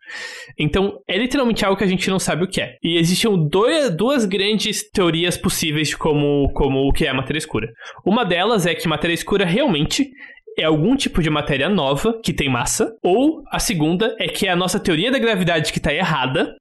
[0.58, 2.78] Então é literalmente algo que a gente não sabe o que é.
[2.82, 7.38] E existem dois, duas grandes teorias possíveis de como, como o que é a matéria
[7.38, 7.68] escura.
[8.04, 10.10] Uma delas é que matéria escura realmente
[10.58, 14.52] é algum tipo de matéria nova que tem massa, ou a segunda é que é
[14.52, 16.56] a nossa teoria da gravidade que está errada,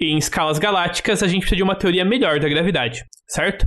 [0.00, 3.66] em escalas galácticas a gente precisa de uma teoria melhor da gravidade, certo?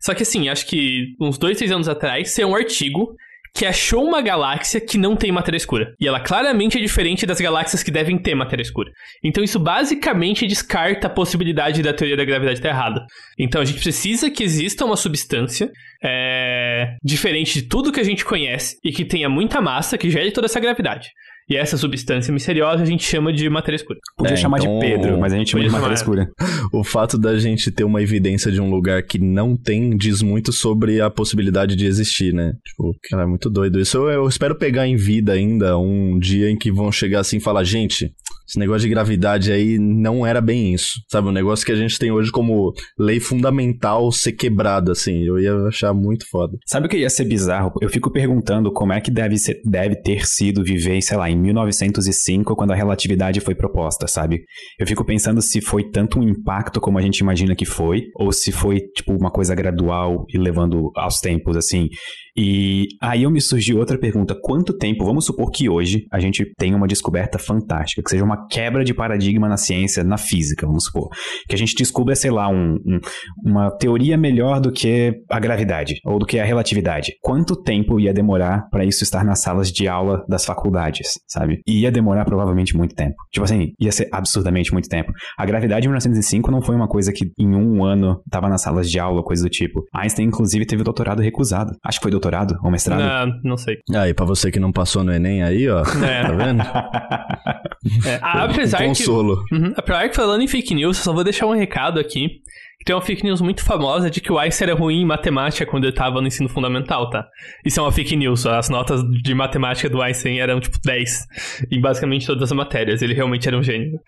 [0.00, 3.14] Só que assim, acho que uns dois, três anos atrás, saiu um artigo
[3.54, 5.94] que achou uma galáxia que não tem matéria escura.
[6.00, 8.90] E ela claramente é diferente das galáxias que devem ter matéria escura.
[9.22, 13.04] Então isso basicamente descarta a possibilidade da teoria da gravidade estar errada.
[13.38, 15.70] Então a gente precisa que exista uma substância
[16.02, 20.32] é, diferente de tudo que a gente conhece e que tenha muita massa que gere
[20.32, 21.10] toda essa gravidade.
[21.48, 23.98] E essa substância misteriosa a gente chama de matéria escura.
[24.16, 26.30] Podia é, chamar então, de Pedro, mas a gente chama de matéria escura.
[26.72, 30.52] O fato da gente ter uma evidência de um lugar que não tem diz muito
[30.52, 32.52] sobre a possibilidade de existir, né?
[32.64, 33.80] Tipo, cara, é muito doido.
[33.80, 37.38] Isso eu, eu espero pegar em vida ainda um dia em que vão chegar assim
[37.38, 38.12] e falar, gente,
[38.52, 41.00] esse negócio de gravidade aí não era bem isso.
[41.10, 41.28] Sabe?
[41.28, 45.24] Um negócio que a gente tem hoje como lei fundamental ser quebrado, assim.
[45.24, 46.58] Eu ia achar muito foda.
[46.66, 47.72] Sabe o que ia ser bizarro?
[47.80, 51.40] Eu fico perguntando como é que deve, ser, deve ter sido viver, sei lá, em
[51.40, 54.42] 1905, quando a relatividade foi proposta, sabe?
[54.78, 58.32] Eu fico pensando se foi tanto um impacto como a gente imagina que foi, ou
[58.32, 61.88] se foi, tipo, uma coisa gradual e levando aos tempos, assim.
[62.36, 66.50] E aí eu me surgiu outra pergunta: quanto tempo, vamos supor que hoje a gente
[66.56, 70.84] tenha uma descoberta fantástica, que seja uma quebra de paradigma na ciência, na física, vamos
[70.84, 71.08] supor.
[71.48, 73.00] Que a gente descubra, sei lá, um, um,
[73.44, 77.12] uma teoria melhor do que a gravidade, ou do que a relatividade.
[77.20, 81.60] Quanto tempo ia demorar para isso estar nas salas de aula das faculdades, sabe?
[81.66, 83.14] E ia demorar provavelmente muito tempo.
[83.30, 85.12] Tipo assim, ia ser absurdamente muito tempo.
[85.38, 88.90] A gravidade de 1905 não foi uma coisa que em um ano estava nas salas
[88.90, 89.82] de aula, coisa do tipo.
[89.94, 91.72] Einstein, inclusive, teve o doutorado recusado.
[91.84, 92.21] Acho que foi doutorado
[92.62, 93.00] ou mestrado?
[93.00, 93.78] Não, não sei.
[93.94, 95.82] Aí, pra você que não passou no Enem aí, ó.
[96.02, 96.22] É.
[96.22, 96.62] Tá vendo?
[98.06, 99.44] é, apesar um consolo.
[99.46, 99.54] que.
[99.54, 102.40] Uhum, apesar que falando em fake news, eu só vou deixar um recado aqui.
[102.84, 105.84] Tem uma fake news muito famosa de que o Einstein era ruim em matemática quando
[105.84, 107.26] ele tava no ensino fundamental, tá?
[107.64, 108.44] Isso é uma fake news.
[108.44, 111.26] As notas de matemática do Einstein eram, tipo, 10
[111.70, 113.00] em basicamente todas as matérias.
[113.00, 114.00] Ele realmente era um gênio.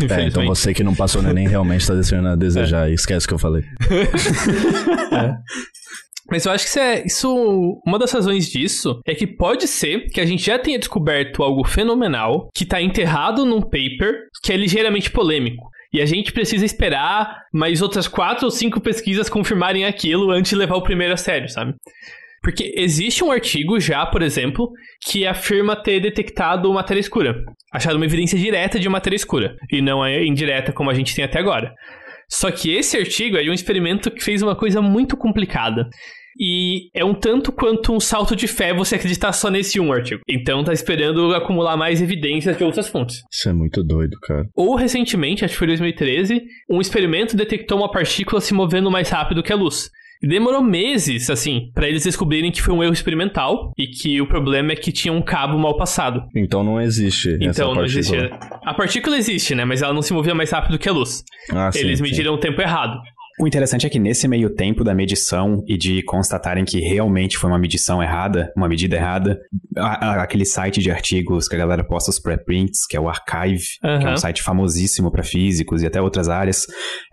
[0.10, 2.88] É, então você que não passou no Enem realmente tá deixando a desejar.
[2.88, 2.92] É.
[2.94, 3.62] Esquece o que eu falei.
[5.12, 5.34] é.
[6.30, 10.06] Mas eu acho que isso, é, isso, uma das razões disso é que pode ser
[10.10, 14.56] que a gente já tenha descoberto algo fenomenal que está enterrado num paper que é
[14.56, 15.68] ligeiramente polêmico.
[15.92, 20.56] E a gente precisa esperar mais outras quatro ou cinco pesquisas confirmarem aquilo antes de
[20.56, 21.74] levar o primeiro a sério, sabe?
[22.42, 24.70] Porque existe um artigo já, por exemplo,
[25.04, 27.44] que afirma ter detectado matéria escura.
[27.72, 29.56] Achado uma evidência direta de matéria escura.
[29.70, 31.74] E não é indireta como a gente tem até agora.
[32.28, 35.88] Só que esse artigo é de um experimento que fez uma coisa muito complicada.
[36.38, 40.22] E é um tanto quanto um salto de fé você acreditar só nesse um artigo.
[40.28, 43.22] Então tá esperando acumular mais evidências de outras fontes.
[43.30, 44.46] Isso é muito doido, cara.
[44.54, 49.42] Ou recentemente, acho que foi 2013, um experimento detectou uma partícula se movendo mais rápido
[49.42, 49.90] que a luz.
[50.22, 54.72] Demorou meses, assim, para eles descobrirem que foi um erro experimental e que o problema
[54.72, 56.22] é que tinha um cabo mal passado.
[56.36, 57.38] Então não existe.
[57.40, 58.14] Então não existe.
[58.62, 59.64] A partícula existe, né?
[59.64, 61.24] Mas ela não se movia mais rápido que a luz.
[61.50, 62.38] Ah, eles sim, mediram sim.
[62.38, 63.00] o tempo errado.
[63.40, 67.48] O interessante é que nesse meio tempo da medição e de constatarem que realmente foi
[67.48, 69.40] uma medição errada, uma medida errada,
[69.78, 73.08] a, a, aquele site de artigos que a galera posta os preprints, que é o
[73.08, 73.98] Archive, uhum.
[73.98, 76.66] que é um site famosíssimo para físicos e até outras áreas,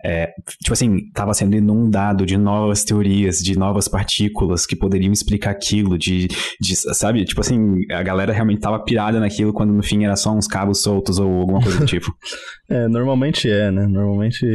[0.04, 0.28] é,
[0.62, 5.96] tipo assim, tava sendo inundado de novas teorias, de novas partículas que poderiam explicar aquilo,
[5.96, 6.28] de,
[6.60, 7.24] de sabe?
[7.24, 10.82] Tipo assim, a galera realmente tava pirada naquilo quando no fim era só uns cabos
[10.82, 12.14] soltos ou alguma coisa do tipo.
[12.70, 13.86] É, normalmente é, né?
[13.86, 14.46] Normalmente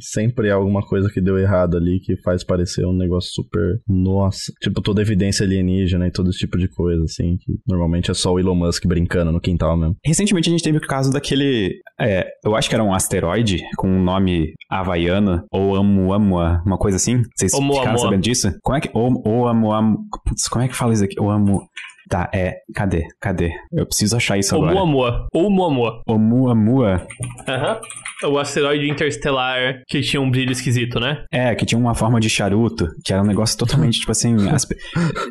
[0.00, 3.78] sempre é alguma coisa que deu errado ali que faz parecer um negócio super.
[3.86, 4.52] Nossa.
[4.62, 7.36] Tipo, toda evidência alienígena e todo esse tipo de coisa, assim.
[7.36, 9.96] Que normalmente é só o Elon Musk brincando no quintal mesmo.
[10.04, 11.74] Recentemente a gente teve o caso daquele.
[12.00, 16.96] É, eu acho que era um asteroide com um nome havaiano, ou Oumuamua, uma coisa
[16.96, 17.22] assim.
[17.36, 18.50] Vocês ficaram sabendo disso?
[18.62, 18.90] Como é que.
[18.94, 19.96] Oumuamua.
[20.24, 21.20] Putz, como é que fala isso aqui?
[21.20, 21.62] Oumuamua.
[22.12, 22.56] Tá, é.
[22.74, 23.04] Cadê?
[23.18, 23.52] Cadê?
[23.72, 24.72] Eu preciso achar isso agora.
[24.72, 25.26] Oumuamua.
[25.32, 26.02] Oumuamua.
[26.06, 27.06] Oumuamua.
[27.48, 27.80] Aham.
[28.24, 31.24] O asteroide interestelar que tinha um brilho esquisito, né?
[31.32, 34.36] É, que tinha uma forma de charuto, que era um negócio totalmente, tipo assim...
[34.52, 34.68] As...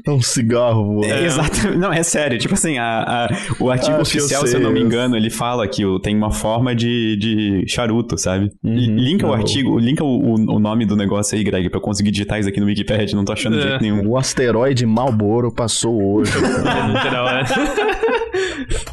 [0.06, 1.06] É um cigarro.
[1.06, 1.78] É, exato.
[1.78, 2.38] Não, é sério.
[2.40, 3.30] Tipo assim, a, a
[3.60, 6.32] o artigo ah, oficial, eu se eu não me engano, ele fala que tem uma
[6.32, 8.50] forma de, de charuto, sabe?
[8.64, 9.34] Uhum, linka não.
[9.34, 12.50] o artigo, linka o, o, nome do negócio aí, Greg, pra eu conseguir digitar isso
[12.50, 13.60] aqui no Wikipedia, não tô achando é.
[13.60, 14.10] de jeito nenhum.
[14.10, 16.32] O asteroide Malboro passou hoje.
[16.74, 18.91] no, no, no,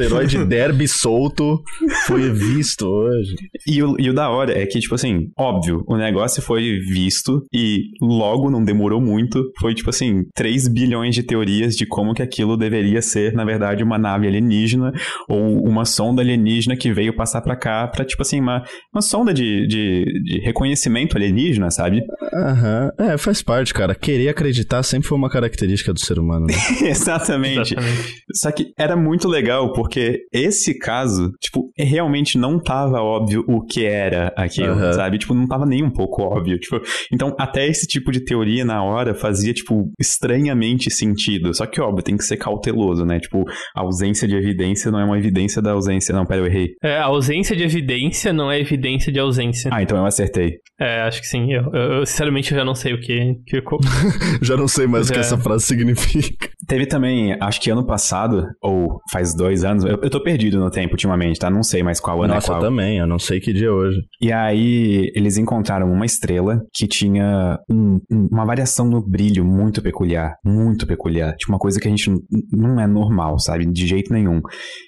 [0.00, 1.62] asteroide Derby solto
[2.06, 3.34] foi visto hoje.
[3.66, 7.44] E o, e o da hora é que, tipo assim, óbvio, o negócio foi visto
[7.52, 9.42] e logo não demorou muito.
[9.60, 13.82] Foi, tipo assim, 3 bilhões de teorias de como que aquilo deveria ser, na verdade,
[13.82, 14.92] uma nave alienígena
[15.28, 19.32] ou uma sonda alienígena que veio passar pra cá pra, tipo assim, uma, uma sonda
[19.32, 22.00] de, de, de reconhecimento alienígena, sabe?
[22.32, 22.90] Aham.
[22.98, 23.06] Uhum.
[23.06, 23.94] É, faz parte, cara.
[23.94, 26.54] Querer acreditar sempre foi uma característica do ser humano, né?
[26.88, 27.74] Exatamente.
[27.74, 28.22] Exatamente.
[28.34, 29.89] Só que era muito legal, porque
[30.32, 34.92] esse caso, tipo, realmente não tava óbvio o que era aquilo, uhum.
[34.92, 35.18] sabe?
[35.18, 36.58] Tipo, não tava nem um pouco óbvio.
[36.58, 36.80] Tipo,
[37.12, 41.54] então, até esse tipo de teoria na hora fazia, tipo, estranhamente sentido.
[41.54, 43.18] Só que, óbvio, tem que ser cauteloso, né?
[43.18, 46.14] Tipo, a ausência de evidência não é uma evidência da ausência.
[46.14, 46.74] Não, pera, eu errei.
[46.82, 49.70] É, a ausência de evidência não é evidência de ausência.
[49.72, 50.58] Ah, então eu acertei.
[50.80, 51.52] É, acho que sim.
[51.52, 53.34] Eu, eu, eu sinceramente, já não sei o que.
[53.46, 53.62] que...
[54.42, 55.20] já não sei mais o que é.
[55.20, 56.48] essa frase significa.
[56.66, 60.70] Teve também, acho que ano passado, ou faz dois anos, eu, eu tô perdido no
[60.70, 61.50] tempo ultimamente, tá?
[61.50, 62.60] Não sei mais qual ano Nossa, é qual.
[62.60, 63.98] eu também, eu não sei que dia é hoje.
[64.20, 70.36] E aí, eles encontraram uma estrela que tinha um, uma variação no brilho muito peculiar,
[70.44, 71.36] muito peculiar.
[71.36, 72.10] Tipo, uma coisa que a gente
[72.52, 73.66] não é normal, sabe?
[73.66, 74.40] De jeito nenhum.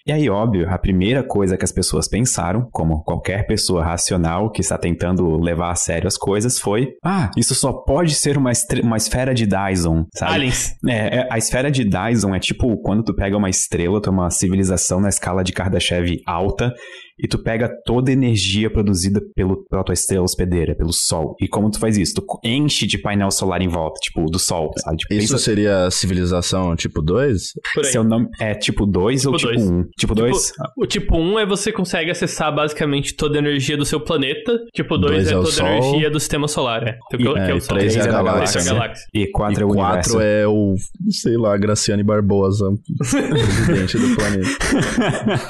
[0.07, 4.61] E aí, óbvio, a primeira coisa que as pessoas pensaram, como qualquer pessoa racional que
[4.61, 8.51] está tentando levar a sério as coisas, foi: ah, isso só pode ser uma,
[8.83, 10.33] uma esfera de Dyson, sabe?
[10.33, 10.74] Aliens.
[10.87, 14.12] É, é, a esfera de Dyson é tipo quando tu pega uma estrela, tu é
[14.12, 16.75] uma civilização na escala de Kardashev alta,
[17.19, 21.37] e tu pega toda a energia produzida pelo, pela tua estrela hospedeira, pelo Sol.
[21.41, 22.15] E como tu faz isso?
[22.15, 24.97] Tu enche de painel solar em volta, tipo, do Sol, sabe?
[24.99, 25.45] Tipo, isso pensa...
[25.45, 27.53] seria civilização tipo 2?
[27.85, 29.85] Seu nome é tipo 2 tipo ou tipo 1?
[29.99, 30.47] Tipo 2?
[30.47, 34.59] Tipo, o tipo 1 é você consegue acessar basicamente toda a energia do seu planeta.
[34.75, 36.83] Tipo 2 é, é toda a energia do sistema solar.
[36.87, 37.79] É, e, que é, o Sol.
[37.79, 38.61] 3 é, é a galáxia.
[38.63, 38.71] Né?
[38.71, 39.07] galáxia.
[39.15, 40.13] E 4 é o universo.
[40.13, 40.75] 4 é o,
[41.11, 42.67] sei lá, Graciane Barbosa,
[42.99, 44.49] presidente do planeta.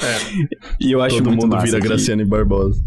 [0.03, 0.63] é.
[0.81, 1.89] E eu acho Todo muito mundo vira que...
[1.89, 2.83] Graciane Barbosa.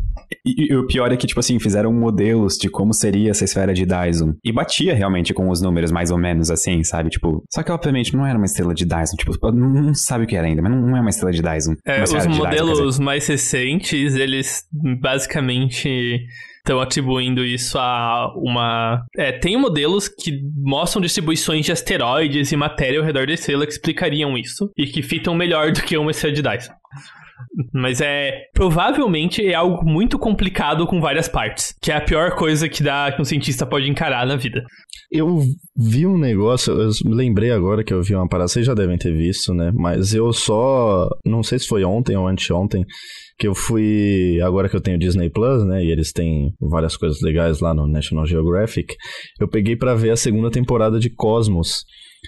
[0.45, 3.73] E, e, o pior é que, tipo assim, fizeram modelos de como seria essa esfera
[3.73, 4.35] de Dyson.
[4.43, 7.09] E batia realmente com os números, mais ou menos assim, sabe?
[7.09, 9.15] Tipo, só que obviamente não era uma estrela de Dyson.
[9.17, 11.75] Tipo, não sabe o que era ainda, mas não é uma estrela de Dyson.
[11.85, 14.63] É, os modelos Dyson, mais recentes, eles
[14.99, 16.25] basicamente
[16.65, 19.05] estão atribuindo isso a uma.
[19.15, 23.73] É, tem modelos que mostram distribuições de asteroides e matéria ao redor da estrela que
[23.73, 26.73] explicariam isso e que fitam melhor do que uma estrela de Dyson.
[27.73, 28.45] Mas é.
[28.53, 31.75] Provavelmente é algo muito complicado com várias partes.
[31.81, 34.63] Que é a pior coisa que, dá, que um cientista pode encarar na vida.
[35.11, 35.41] Eu
[35.77, 38.97] vi um negócio, eu me lembrei agora que eu vi uma parada, vocês já devem
[38.97, 39.71] ter visto, né?
[39.73, 41.07] Mas eu só.
[41.25, 42.85] Não sei se foi ontem ou anteontem.
[43.37, 44.39] Que eu fui.
[44.41, 45.83] Agora que eu tenho Disney Plus, né?
[45.83, 48.95] E eles têm várias coisas legais lá no National Geographic.
[49.39, 51.83] Eu peguei para ver a segunda temporada de Cosmos.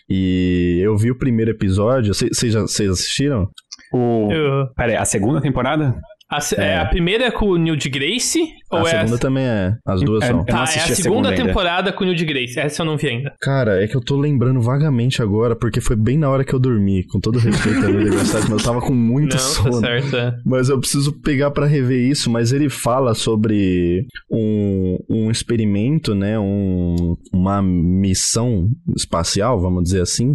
[0.10, 2.14] E eu vi o primeiro episódio.
[2.14, 3.48] Vocês assistiram?
[3.94, 4.32] O...
[4.32, 4.68] Eu...
[4.76, 5.96] Pera aí, a segunda temporada?
[6.30, 6.66] A, é.
[6.66, 6.78] é.
[6.80, 8.50] a primeira é com o Neil Grace?
[8.70, 9.18] Ou a é segunda a...
[9.18, 9.74] também é.
[9.86, 10.44] As duas é, são.
[10.44, 12.60] Tá, é a segunda, segunda temporada com o Neil Grace.
[12.60, 13.34] Essa eu não vi ainda.
[13.40, 16.60] Cara, é que eu tô lembrando vagamente agora, porque foi bem na hora que eu
[16.60, 17.06] dormi.
[17.08, 19.82] Com todo respeito ao universidade, mas eu tava com muito não, tá sono.
[19.82, 20.36] Tá certo, é.
[20.46, 22.30] Mas eu preciso pegar para rever isso.
[22.30, 26.38] Mas ele fala sobre um, um experimento, né?
[26.38, 28.68] Um, uma missão
[28.98, 30.34] espacial, vamos dizer assim,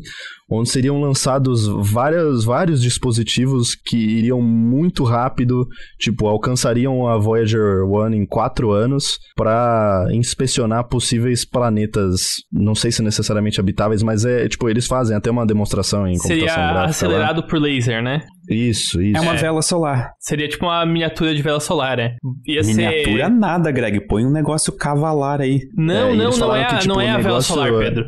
[0.52, 5.66] onde seriam lançados várias, vários dispositivos que iriam muito rápido,
[5.98, 12.20] tipo, alcançariam a Voyager 1 em quatro anos para inspecionar possíveis planetas,
[12.52, 16.42] não sei se necessariamente habitáveis, mas é, tipo, eles fazem até uma demonstração em Seria
[16.42, 16.90] computação gráfica.
[16.90, 17.46] acelerado lá.
[17.46, 18.22] por laser, né?
[18.48, 19.16] Isso, isso.
[19.16, 19.36] É uma é.
[19.36, 20.12] vela solar.
[20.18, 22.16] Seria tipo uma miniatura de vela solar, né?
[22.46, 23.30] Ia miniatura ser...
[23.30, 24.06] nada, Greg.
[24.06, 25.60] Põe um negócio cavalar aí.
[25.76, 28.04] Não, é, não, não é, que, tipo, não é a vela solar, Pedro.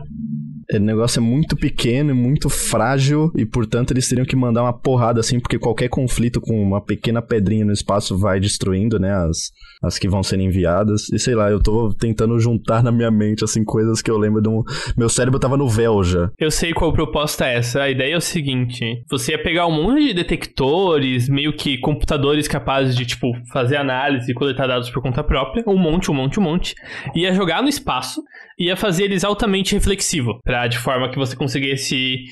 [0.73, 4.73] O negócio é muito pequeno e muito frágil e, portanto, eles teriam que mandar uma
[4.73, 9.51] porrada assim, porque qualquer conflito com uma pequena pedrinha no espaço vai destruindo, né, as,
[9.83, 11.09] as que vão sendo enviadas.
[11.12, 14.43] E sei lá, eu tô tentando juntar na minha mente, assim, coisas que eu lembro
[14.51, 14.62] um...
[14.97, 16.31] Meu cérebro tava no véu já.
[16.39, 17.83] Eu sei qual proposta é essa.
[17.83, 22.49] A ideia é o seguinte: você ia pegar um monte de detectores, meio que computadores
[22.49, 26.39] capazes de, tipo, fazer análise e coletar dados por conta própria, um monte, um monte,
[26.39, 26.75] um monte,
[27.15, 28.23] ia jogar no espaço,
[28.59, 32.27] ia fazer eles altamente reflexivo, pra, de forma que você conseguisse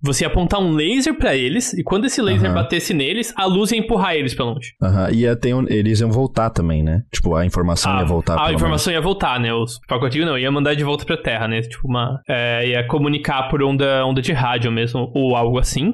[0.00, 3.72] você ia apontar um laser para eles, e quando esse laser batesse neles, a luz
[3.72, 4.72] ia empurrar eles pra longe.
[4.80, 7.02] Aham, e ia ter um, eles iam voltar também, né?
[7.12, 8.40] Tipo, a informação ah, ia voltar.
[8.40, 9.02] A informação menos.
[9.02, 9.52] ia voltar, né?
[9.52, 11.62] Os pacotinhos não, ia mandar de volta pra Terra, né?
[11.62, 12.22] Tipo, uma.
[12.28, 15.92] É, ia comunicar por onda, onda de rádio mesmo, ou algo assim.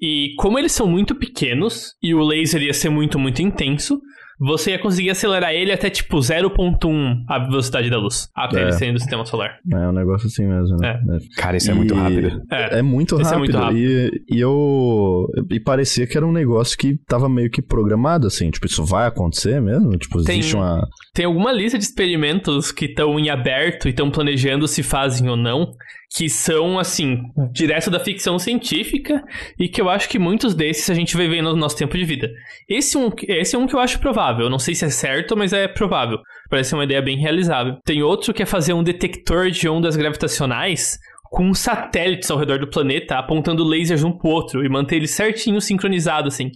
[0.00, 4.00] E como eles são muito pequenos, e o laser ia ser muito, muito intenso,
[4.44, 8.62] você ia conseguir acelerar ele até tipo 0.1 a velocidade da luz, até é.
[8.62, 9.58] ele sair do sistema solar.
[9.72, 11.00] É um negócio assim mesmo, né?
[11.08, 11.16] É.
[11.16, 11.18] é.
[11.36, 12.42] Cara, isso é muito rápido.
[12.50, 13.34] É, é muito rápido.
[13.34, 13.78] É muito rápido.
[13.78, 15.26] E, e eu.
[15.50, 18.50] E parecia que era um negócio que tava meio que programado, assim.
[18.50, 19.96] Tipo, isso vai acontecer mesmo?
[19.96, 20.86] Tipo, tem, existe uma.
[21.14, 25.36] Tem alguma lista de experimentos que estão em aberto e estão planejando se fazem ou
[25.36, 25.72] não
[26.14, 29.22] que são, assim, direto da ficção científica
[29.58, 32.04] e que eu acho que muitos desses a gente vai ver no nosso tempo de
[32.04, 32.30] vida.
[32.68, 34.50] Esse, um, esse é um que eu acho provável.
[34.50, 36.18] Não sei se é certo, mas é provável.
[36.50, 37.76] Parece uma ideia bem realizável.
[37.84, 40.98] Tem outro que é fazer um detector de ondas gravitacionais
[41.30, 45.62] com satélites ao redor do planeta apontando lasers um pro outro e manter ele certinho
[45.62, 46.50] sincronizado, assim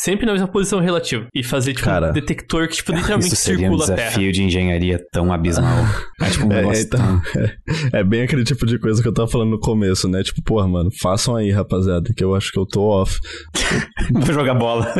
[0.00, 1.26] sempre na mesma posição relativa.
[1.34, 4.42] E fazer, tipo, Cara, um detector que, tipo, literalmente isso seria circula um desafio de
[4.42, 5.84] engenharia tão abismal.
[6.20, 9.28] é, tipo, um é, então, é, é, bem aquele tipo de coisa que eu tava
[9.28, 10.22] falando no começo, né?
[10.22, 13.18] Tipo, porra, mano, façam aí, rapaziada, que eu acho que eu tô off.
[14.10, 14.90] vou jogar bola.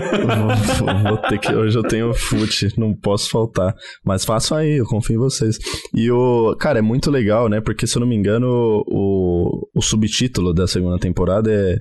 [0.78, 1.54] vou, vou, ter que...
[1.54, 3.74] Hoje eu tenho fute, não posso faltar.
[4.04, 5.56] Mas façam aí, eu confio em vocês.
[5.94, 6.54] E o...
[6.58, 7.60] Cara, é muito legal, né?
[7.60, 11.76] Porque, se eu não me engano, o, o subtítulo da segunda temporada é,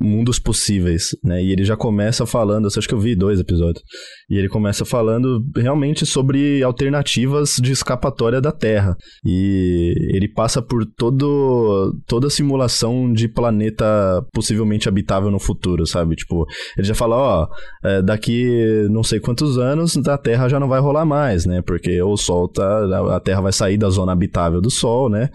[0.00, 1.42] mundos possíveis, né?
[1.42, 3.82] E ele já começa falando, acho que eu vi dois episódios,
[4.28, 8.96] e ele começa falando realmente sobre alternativas de escapatória da Terra.
[9.24, 13.84] E ele passa por todo, toda a simulação de planeta
[14.32, 16.14] possivelmente habitável no futuro, sabe?
[16.16, 16.46] Tipo,
[16.76, 17.48] ele já fala, ó,
[17.84, 21.62] é, daqui não sei quantos anos a Terra já não vai rolar mais, né?
[21.62, 25.28] Porque o Sol tá, a Terra vai sair da zona habitável do Sol, né?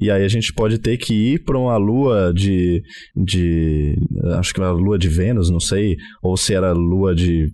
[0.00, 2.82] E aí a gente pode ter que ir para uma lua de,
[3.16, 3.73] de
[4.38, 5.96] Acho que era lua de Vênus, não sei.
[6.22, 7.48] Ou se era lua de,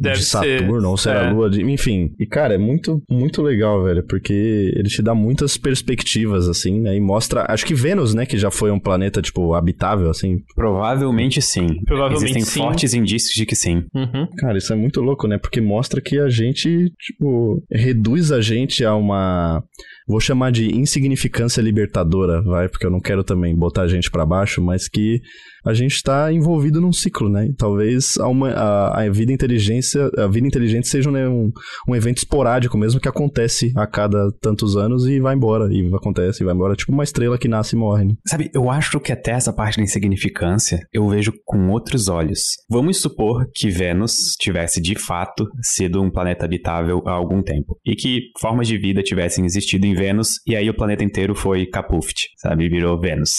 [0.00, 1.32] de Saturno, ser, ou se era é.
[1.32, 1.62] lua de.
[1.62, 2.10] Enfim.
[2.18, 4.04] E, cara, é muito, muito legal, velho.
[4.06, 6.96] Porque ele te dá muitas perspectivas, assim, né?
[6.96, 7.46] E mostra.
[7.48, 8.26] Acho que Vênus, né?
[8.26, 10.38] Que já foi um planeta, tipo, habitável, assim.
[10.54, 11.66] Provavelmente sim.
[11.84, 12.60] Provavelmente Existem sim.
[12.60, 13.84] fortes indícios de que sim.
[13.94, 14.26] Uhum.
[14.38, 15.38] Cara, isso é muito louco, né?
[15.38, 19.62] Porque mostra que a gente, tipo, reduz a gente a uma
[20.08, 24.24] vou chamar de insignificância libertadora, vai, porque eu não quero também botar a gente para
[24.24, 25.20] baixo, mas que
[25.68, 27.46] a gente está envolvido num ciclo, né?
[27.46, 31.52] E talvez a, uma, a, a, vida inteligência, a vida inteligente seja né, um,
[31.86, 36.42] um evento esporádico mesmo que acontece a cada tantos anos e vai embora, e acontece
[36.42, 38.06] e vai embora, tipo uma estrela que nasce e morre.
[38.06, 38.14] Né?
[38.26, 42.40] Sabe, eu acho que até essa parte da insignificância eu vejo com outros olhos.
[42.70, 47.94] Vamos supor que Vênus tivesse de fato sido um planeta habitável há algum tempo e
[47.94, 52.28] que formas de vida tivessem existido em Vênus e aí o planeta inteiro foi Kapuft,
[52.38, 52.70] sabe?
[52.70, 53.32] Virou Vênus.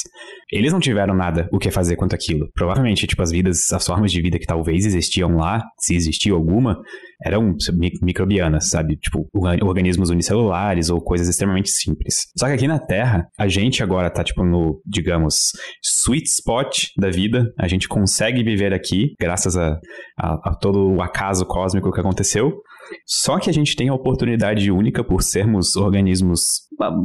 [0.51, 2.49] Eles não tiveram nada o que fazer quanto aquilo.
[2.53, 6.79] Provavelmente, tipo, as vidas, as formas de vida que talvez existiam lá, se existiu alguma,
[7.23, 7.55] eram
[8.01, 8.97] microbianas, sabe?
[8.97, 9.27] Tipo,
[9.61, 12.27] organismos unicelulares ou coisas extremamente simples.
[12.37, 15.51] Só que aqui na Terra, a gente agora tá, tipo, no, digamos,
[15.83, 17.53] sweet spot da vida.
[17.59, 19.79] A gente consegue viver aqui, graças a,
[20.17, 22.61] a, a todo o acaso cósmico que aconteceu.
[23.05, 26.41] Só que a gente tem a oportunidade única por sermos organismos,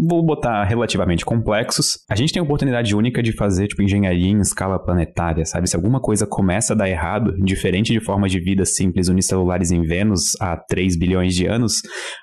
[0.09, 1.99] vou botar relativamente complexos.
[2.09, 5.69] A gente tem a oportunidade única de fazer tipo engenharia em escala planetária, sabe?
[5.69, 9.83] Se alguma coisa começa a dar errado, diferente de formas de vida simples unicelulares em
[9.83, 11.83] Vênus há 3 bilhões de anos,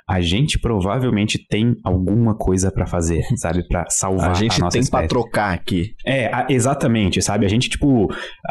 [0.09, 3.67] a gente provavelmente tem alguma coisa para fazer, sabe?
[3.67, 5.93] Para salvar a gente a nossa tem para trocar aqui.
[6.05, 7.45] É, exatamente, sabe?
[7.45, 8.07] A gente tipo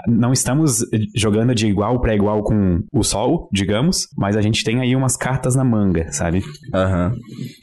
[0.07, 0.80] não estamos
[1.14, 5.16] jogando de igual para igual com o Sol, digamos, mas a gente tem aí umas
[5.16, 6.42] cartas na manga, sabe?
[6.74, 7.12] Aham.
[7.12, 7.20] Uhum.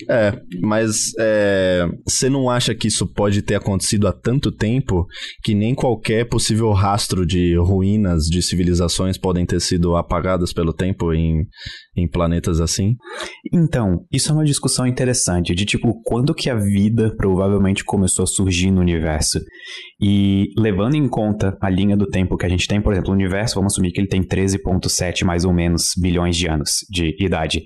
[0.09, 5.05] É, mas é, é, você não acha que isso pode ter acontecido há tanto tempo
[5.43, 11.13] que nem qualquer possível rastro de ruínas de civilizações podem ter sido apagadas pelo tempo
[11.13, 11.45] em,
[11.95, 12.95] em planetas assim?
[13.53, 18.27] Então, isso é uma discussão interessante de tipo, quando que a vida provavelmente começou a
[18.27, 19.39] surgir no universo?
[20.01, 23.15] E levando em conta a linha do tempo que a gente tem, por exemplo, o
[23.15, 27.63] universo, vamos assumir que ele tem 13,7 mais ou menos bilhões de anos de idade.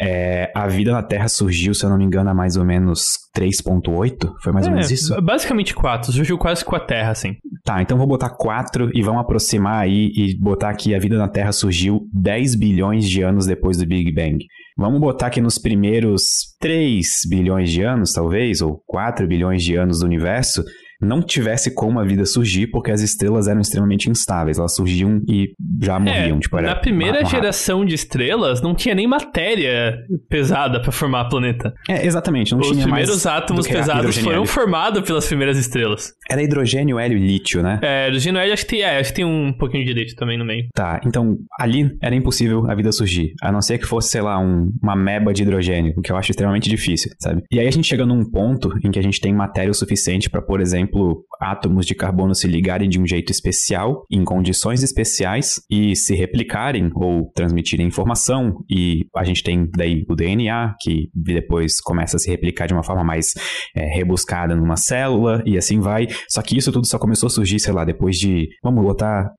[0.00, 3.12] É, a vida na Terra surgiu, se eu não me engano, há mais ou menos
[3.36, 4.34] 3.8?
[4.42, 5.20] Foi mais é, ou menos isso?
[5.22, 6.12] Basicamente 4.
[6.12, 7.36] Surgiu quase com a Terra, assim.
[7.64, 11.28] Tá, então vou botar 4 e vamos aproximar aí e botar que a vida na
[11.28, 14.38] Terra surgiu 10 bilhões de anos depois do Big Bang.
[14.78, 20.00] Vamos botar que nos primeiros 3 bilhões de anos, talvez, ou 4 bilhões de anos
[20.00, 20.62] do universo,
[21.00, 24.58] não tivesse como a vida surgir, porque as estrelas eram extremamente instáveis.
[24.58, 25.50] Elas surgiam e
[25.82, 26.36] já é, morriam.
[26.36, 29.96] É, tipo, na primeira geração de estrelas, não tinha nem matéria
[30.28, 31.74] pesada para formar planeta.
[31.88, 32.52] É, exatamente.
[32.52, 36.12] Não Os tinha primeiros átomos pesados foram formados pelas primeiras estrelas.
[36.30, 37.78] Era hidrogênio, hélio e lítio, né?
[37.82, 40.38] É, hidrogênio, hélio, acho que, tem, é, acho que tem um pouquinho de lítio também
[40.38, 40.66] no meio.
[40.74, 43.32] Tá, então ali era impossível a vida surgir.
[43.42, 46.16] A não ser que fosse, sei lá, um, uma meba de hidrogênio, o que eu
[46.16, 47.42] acho extremamente difícil, sabe?
[47.50, 50.30] E aí a gente chega num ponto em que a gente tem matéria o suficiente
[50.30, 54.82] para, por exemplo, exemplo, átomos de carbono se ligarem de um jeito especial, em condições
[54.82, 61.08] especiais, e se replicarem ou transmitirem informação, e a gente tem daí o DNA, que
[61.14, 63.34] depois começa a se replicar de uma forma mais
[63.74, 66.06] é, rebuscada numa célula, e assim vai.
[66.28, 68.48] Só que isso tudo só começou a surgir, sei lá, depois de.
[68.62, 69.30] Vamos botar.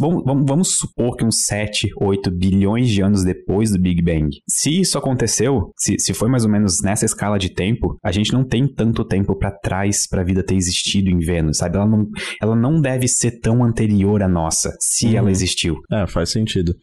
[0.00, 4.28] Vamos, vamos, vamos supor que uns 7, 8 bilhões de anos depois do Big Bang.
[4.48, 8.32] Se isso aconteceu, se, se foi mais ou menos nessa escala de tempo, a gente
[8.32, 11.76] não tem tanto tempo para trás para a vida ter existido em Vênus, sabe?
[11.76, 12.06] Ela não,
[12.40, 15.16] ela não deve ser tão anterior à nossa, se uhum.
[15.16, 15.76] ela existiu.
[15.90, 16.74] É, faz sentido.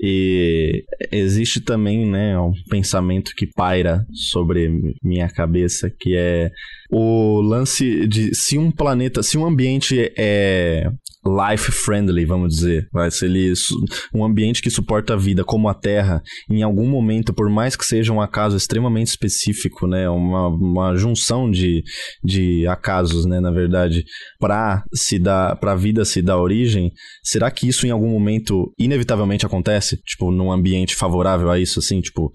[0.00, 4.70] E existe também, né, um pensamento que paira sobre
[5.02, 6.50] minha cabeça, que é
[6.90, 10.84] o lance de se um planeta, se um ambiente é
[11.26, 13.52] life friendly, vamos dizer, vai ser ele
[14.14, 17.84] um ambiente que suporta a vida como a Terra, em algum momento, por mais que
[17.84, 21.82] seja um acaso extremamente específico, né, uma, uma junção de,
[22.22, 24.04] de acasos, né, na verdade,
[24.38, 26.90] para se dar, para a vida se dar origem,
[27.22, 29.96] será que isso em algum momento inevitavelmente acontece?
[30.04, 32.30] Tipo, num ambiente favorável a isso, assim, tipo,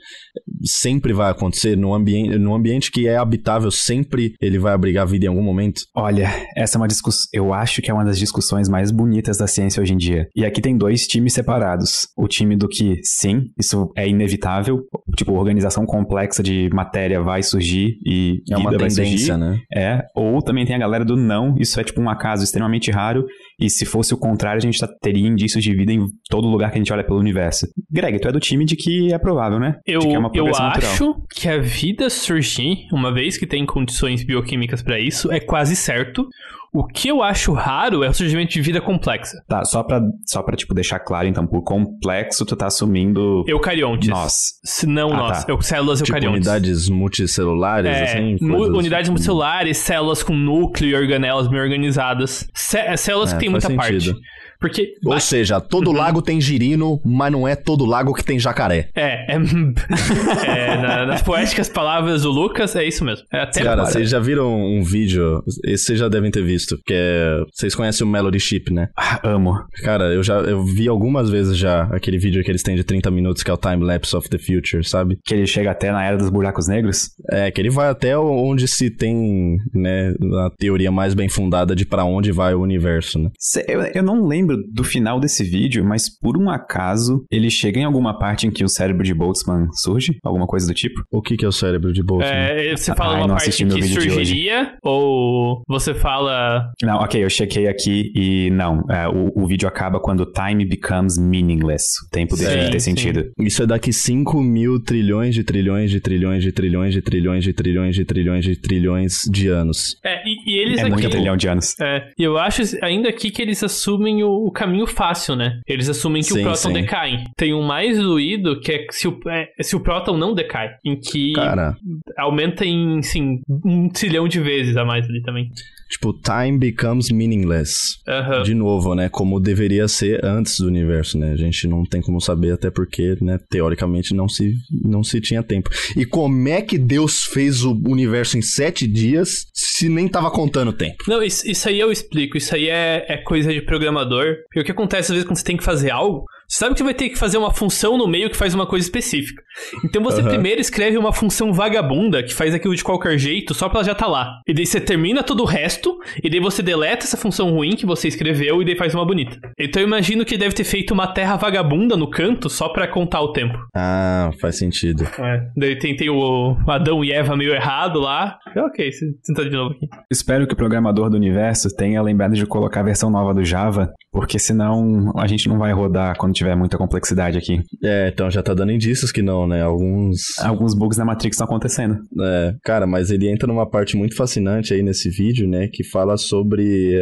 [0.63, 5.25] sempre vai acontecer num ambiente, num ambiente que é habitável, sempre ele vai abrigar vida
[5.25, 5.81] em algum momento?
[5.95, 9.37] Olha, essa é uma discussão, eu acho que é uma das discussões mais mais bonitas
[9.37, 10.27] da ciência hoje em dia.
[10.33, 12.07] E aqui tem dois times separados.
[12.17, 14.79] O time do que, sim, isso é inevitável.
[15.17, 19.59] Tipo, organização complexa de matéria vai surgir e é uma tendência, né?
[19.75, 20.01] É.
[20.15, 23.25] Ou também tem a galera do não, isso é tipo um acaso extremamente raro.
[23.59, 26.71] E se fosse o contrário, a gente tá, teria indícios de vida em todo lugar
[26.71, 27.67] que a gente olha pelo universo.
[27.91, 29.75] Greg, tu é do time de que é provável, né?
[29.85, 31.15] Eu, é eu acho natural.
[31.29, 36.25] que a vida surgir, uma vez que tem condições bioquímicas para isso, é quase certo.
[36.71, 39.41] O que eu acho raro é o surgimento de vida complexa.
[39.47, 43.43] Tá, só pra, só pra tipo, deixar claro, então, por complexo, tu tá assumindo.
[43.47, 44.07] Eucariontes.
[44.07, 44.43] Nós.
[44.85, 45.45] Não ah, nós.
[45.45, 45.61] Tá.
[45.61, 46.47] Células tipo, eucariontes.
[46.47, 48.37] Unidades multicelulares, é, assim?
[48.41, 52.47] Unidades multicelulares, células com núcleo e organelas bem organizadas.
[52.53, 54.13] células é, que tem muita sentido.
[54.13, 54.38] parte.
[54.59, 54.95] Porque.
[55.05, 55.23] Ou mas...
[55.23, 58.89] seja, todo lago tem girino, mas não é todo lago que tem jacaré.
[58.95, 59.39] É, é.
[60.45, 63.25] é na, nas poéticas palavras do Lucas, é isso mesmo.
[63.31, 66.93] É até Cara, vocês já viram um vídeo, esse vocês já devem ter visto, que
[66.93, 67.43] é.
[67.53, 68.89] Vocês conhecem o Melody Chip, né?
[68.95, 69.53] Ah, amo.
[69.83, 73.09] Cara, eu já eu vi algumas vezes já aquele vídeo que eles têm de 30
[73.11, 75.17] minutos, que é o Time Lapse of the Future, sabe?
[75.25, 77.09] Que ele chega até na era dos buracos negros?
[77.31, 80.13] É, que ele vai até onde se tem, né,
[80.45, 83.29] a teoria mais bem fundada de para onde vai o universo, né?
[83.67, 87.79] Eu, eu não lembro lembro do final desse vídeo, mas por um acaso ele chega
[87.79, 90.17] em alguma parte em que o cérebro de Boltzmann surge?
[90.23, 91.01] Alguma coisa do tipo?
[91.11, 92.33] O que, que é o cérebro de Boltzmann?
[92.33, 96.71] É, você fala Ai, uma parte que surgiria ou você fala...
[96.81, 98.81] Não, ok, eu chequei aqui e não.
[98.89, 101.85] É, o, o vídeo acaba quando time becomes meaningless.
[102.07, 103.31] O tempo deixa de ter sentido.
[103.39, 107.53] Isso é daqui 5 mil trilhões de trilhões de trilhões de trilhões de trilhões de
[107.53, 109.97] trilhões de trilhões de trilhões de anos.
[110.03, 110.91] É, e, e eles é aqui...
[110.91, 111.75] muito trilhão de anos.
[111.79, 115.59] É, e eu acho ainda aqui que eles assumem o, o caminho fácil, né?
[115.67, 116.73] Eles assumem que sim, o próton sim.
[116.73, 117.23] decai.
[117.35, 120.99] Tem um mais doído que é se o, é, se o próton não decai, em
[120.99, 121.75] que Cara.
[122.17, 125.51] aumenta em, sim, um trilhão de vezes a mais ali também.
[125.89, 127.97] Tipo, time becomes meaningless.
[128.07, 128.43] Uhum.
[128.43, 129.09] De novo, né?
[129.09, 131.31] Como deveria ser antes do universo, né?
[131.31, 135.41] A gente não tem como saber, até porque, né, teoricamente não se, não se tinha
[135.41, 135.69] tempo.
[135.97, 140.71] E como é que Deus fez o universo em sete dias se nem tava contando
[140.71, 140.97] tempo?
[141.07, 142.37] Não, isso, isso aí eu explico.
[142.37, 144.35] Isso aí é, é coisa de programador.
[144.45, 146.81] Porque o que acontece às vezes quando você tem que fazer algo, Você sabe que
[146.81, 149.43] vai ter que fazer uma função no meio que faz uma coisa específica.
[149.85, 150.29] Então você uhum.
[150.29, 153.93] primeiro escreve uma função vagabunda que faz aquilo de qualquer jeito só pra ela já
[153.93, 154.41] tá lá.
[154.47, 157.85] E daí você termina todo o resto, e daí você deleta essa função ruim que
[157.85, 159.37] você escreveu e daí faz uma bonita.
[159.59, 163.21] Então eu imagino que deve ter feito uma terra vagabunda no canto só pra contar
[163.21, 163.55] o tempo.
[163.75, 165.03] Ah, faz sentido.
[165.19, 165.41] É.
[165.55, 168.39] Daí tem, tem o Adão e Eva meio errado lá.
[168.57, 169.87] Ok, você tenta de novo aqui.
[170.11, 173.93] Espero que o programador do universo tenha lembrado de colocar a versão nova do Java,
[174.11, 177.59] porque senão a gente não vai rodar quando tiver muita complexidade aqui.
[177.83, 179.61] É, então já tá dando indícios que não, né?
[179.61, 180.37] Alguns.
[180.39, 181.97] Alguns bugs na Matrix estão acontecendo.
[182.21, 185.67] É, cara, mas ele entra numa parte muito fascinante aí nesse vídeo, né?
[185.71, 186.99] Que fala sobre.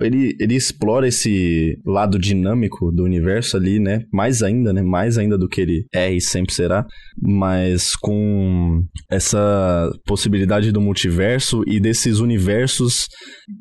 [0.00, 4.02] Ele, ele explora esse lado dinâmico do universo ali, né?
[4.12, 4.82] Mais ainda, né?
[4.82, 6.84] Mais ainda do que ele é e sempre será.
[7.20, 13.06] Mas com essa possibilidade do multiverso e desses universos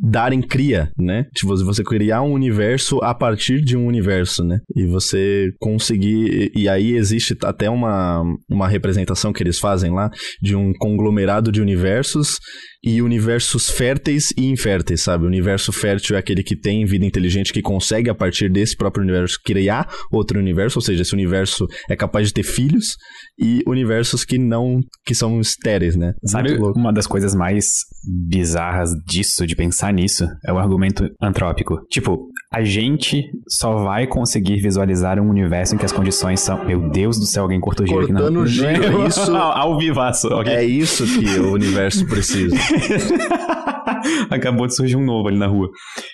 [0.02, 1.26] darem cria, né?
[1.36, 4.60] Tipo, você criar um universo a partir de um universo, né?
[4.76, 6.52] E você conseguir.
[6.56, 10.10] E aí existe até uma, uma representação que eles fazem lá
[10.42, 12.38] de um conglomerado de universos
[12.84, 15.26] e universos férteis e inférteis, sabe?
[15.26, 19.04] O universo fértil é aquele que tem vida inteligente, que consegue, a partir desse próprio
[19.04, 22.96] universo, criar outro universo, ou seja, esse universo é capaz de ter filhos,
[23.40, 26.14] e universos que não, que são estéreis, né?
[26.26, 27.66] Sabe uma das coisas mais
[28.28, 31.80] bizarras disso, de pensar nisso, é o argumento antrópico.
[31.90, 36.64] Tipo, a gente só vai conseguir visualizar um universo em que as condições são.
[36.64, 39.36] Meu Deus do céu, alguém cortou o giro aqui Cortando o giro, é isso.
[39.36, 40.54] Ao vivaço, okay?
[40.54, 42.56] É isso que o universo precisa.
[44.32, 45.70] Acabou de surgir um novo ali na rua.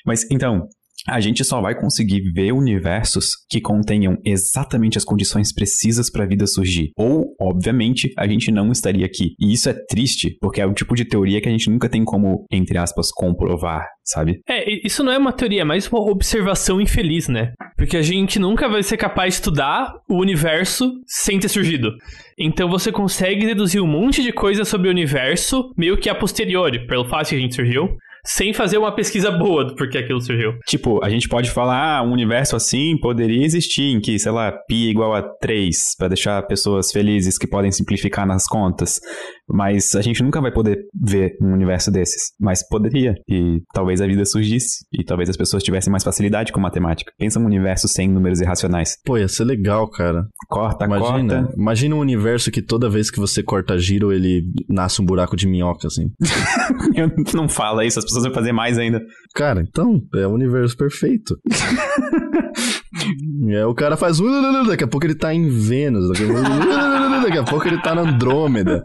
[0.06, 0.68] Mas então,
[1.08, 6.28] a gente só vai conseguir ver universos que contenham exatamente as condições precisas para a
[6.28, 6.92] vida surgir.
[6.98, 9.36] Ou, obviamente, a gente não estaria aqui.
[9.40, 12.06] E isso é triste, porque é o tipo de teoria que a gente nunca tem
[12.06, 14.40] como, entre aspas, comprovar, sabe?
[14.48, 17.54] É, isso não é uma teoria, é mais uma observação infeliz, né?
[17.78, 21.92] Porque a gente nunca vai ser capaz de estudar o universo sem ter surgido.
[22.40, 26.88] Então você consegue deduzir um monte de coisa sobre o universo, meio que a posteriori,
[26.88, 30.54] pelo fato que a gente surgiu sem fazer uma pesquisa boa do porquê aquilo surgiu.
[30.66, 34.52] Tipo, a gente pode falar, ah, um universo assim poderia existir, em que, sei lá,
[34.52, 39.00] pi igual a 3, para deixar pessoas felizes que podem simplificar nas contas.
[39.48, 42.32] Mas a gente nunca vai poder ver um universo desses.
[42.40, 43.16] Mas poderia.
[43.28, 44.86] E talvez a vida surgisse.
[44.92, 47.12] E talvez as pessoas tivessem mais facilidade com matemática.
[47.18, 48.98] Pensa um universo sem números irracionais.
[49.06, 50.26] Pô, ia ser legal, cara.
[50.48, 51.56] Corta, imagina, corta.
[51.58, 55.48] Imagina um universo que toda vez que você corta giro, ele nasce um buraco de
[55.48, 56.10] minhoca, assim.
[57.36, 59.02] não fala isso, as pessoas vão fazer mais ainda.
[59.36, 61.36] Cara, então, é o universo perfeito.
[63.50, 64.20] é, o cara faz.
[64.68, 66.08] Daqui a pouco ele tá em Vênus.
[66.10, 68.84] Daqui a pouco ele tá na Andrômeda.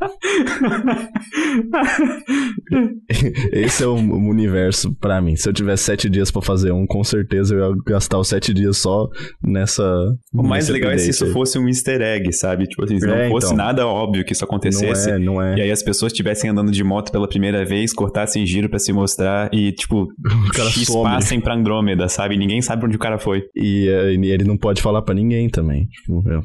[3.52, 5.36] Esse é o universo para mim.
[5.36, 8.54] Se eu tivesse sete dias para fazer um, com certeza eu ia gastar os sete
[8.54, 9.08] dias só
[9.42, 9.84] nessa.
[10.32, 12.66] O mais legal é se isso fosse um easter egg, sabe?
[12.66, 13.56] Tipo assim, se é, não fosse então.
[13.56, 15.10] nada óbvio que isso acontecesse.
[15.10, 15.58] Não é, não é.
[15.58, 18.92] E aí as pessoas estivessem andando de moto pela primeira vez, cortassem giro para se
[18.92, 20.08] mostrar e, tipo,
[21.02, 22.36] passem pra Andrômeda, sabe?
[22.36, 23.44] Ninguém sabe onde o cara foi.
[23.54, 25.86] E, uh, ele não pode falar para ninguém também.
[25.86, 26.40] Tipo, é,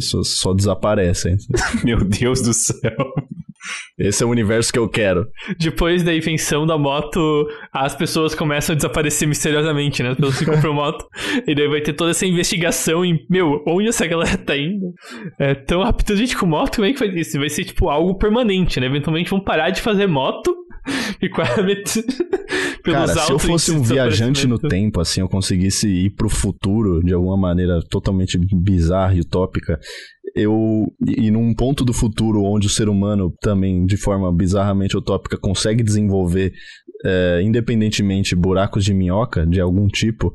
[0.00, 1.36] só, só desaparecem.
[1.84, 2.89] Meu Deus do céu.
[3.98, 5.26] Esse é o universo que eu quero.
[5.58, 10.10] Depois da invenção da moto, as pessoas começam a desaparecer misteriosamente, né?
[10.10, 11.06] As pessoas ficam pro moto.
[11.46, 14.92] E daí vai ter toda essa investigação em, meu, onde essa galera tá indo?
[15.38, 17.38] É tão rápido, gente, com moto, como é que faz isso?
[17.38, 18.86] Vai ser, tipo, algo permanente, né?
[18.86, 20.54] Eventualmente vão parar de fazer moto
[21.20, 22.04] e quase
[22.82, 27.12] Cara, se eu fosse um viajante no tempo, assim, eu conseguisse ir pro futuro de
[27.12, 29.78] alguma maneira totalmente bizarra e utópica,
[30.34, 35.36] eu e num ponto do futuro onde o ser humano também de forma bizarramente utópica
[35.36, 36.52] consegue desenvolver
[37.04, 40.32] é, independentemente buracos de minhoca de algum tipo,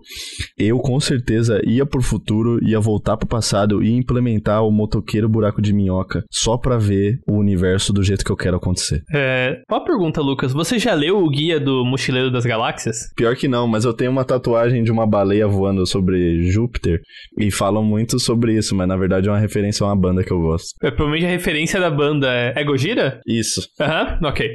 [0.57, 5.61] eu com certeza ia pro futuro, ia voltar pro passado e implementar o motoqueiro buraco
[5.61, 9.01] de minhoca só pra ver o universo do jeito que eu quero acontecer.
[9.13, 10.53] É, uma pergunta, Lucas.
[10.53, 12.97] Você já leu o guia do Mochileiro das Galáxias?
[13.15, 16.99] Pior que não, mas eu tenho uma tatuagem de uma baleia voando sobre Júpiter
[17.39, 20.31] e falam muito sobre isso, mas na verdade é uma referência a uma banda que
[20.31, 20.69] eu gosto.
[20.81, 23.19] É, provavelmente a referência da banda é Gojira?
[23.27, 23.61] Isso.
[23.79, 24.49] Aham, uhum, ok.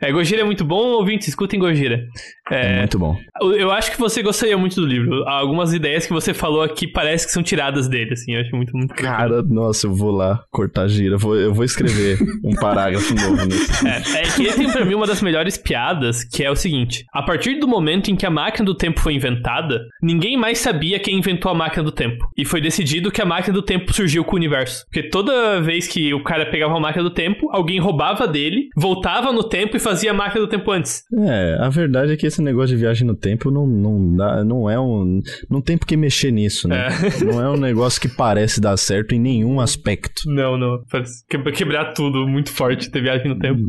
[0.00, 2.06] É, Gojira é muito bom, ouvintes, escutem em Gojira.
[2.50, 3.16] É, é, muito bom.
[3.56, 5.24] Eu acho que você gostaria muito do livro.
[5.28, 8.34] Algumas ideias que você falou aqui parece que são tiradas dele, assim.
[8.34, 11.14] Eu acho muito, muito Cara, nossa, eu vou lá cortar gira.
[11.14, 13.86] Eu vou, eu vou escrever um parágrafo novo nisso.
[13.86, 17.04] É, é que ele tem pra mim uma das melhores piadas, que é o seguinte:
[17.12, 21.00] a partir do momento em que a máquina do tempo foi inventada, ninguém mais sabia
[21.00, 22.24] quem inventou a máquina do tempo.
[22.36, 24.84] E foi decidido que a máquina do tempo surgiu com o universo.
[24.84, 29.32] Porque toda vez que o cara pegava a máquina do tempo, alguém roubava dele, voltava
[29.32, 31.02] no tempo e fazia a máquina do tempo antes.
[31.18, 34.44] É, É, a verdade é que esse negócio de viagem no tempo não, não, dá,
[34.44, 35.20] não é um.
[35.48, 36.88] Não tem por que mexer nisso, né?
[36.88, 37.24] É.
[37.24, 40.22] Não é um negócio que parece dar certo em nenhum aspecto.
[40.26, 40.82] Não, não.
[40.90, 43.60] Parece quebrar tudo muito forte ter viagem no tempo.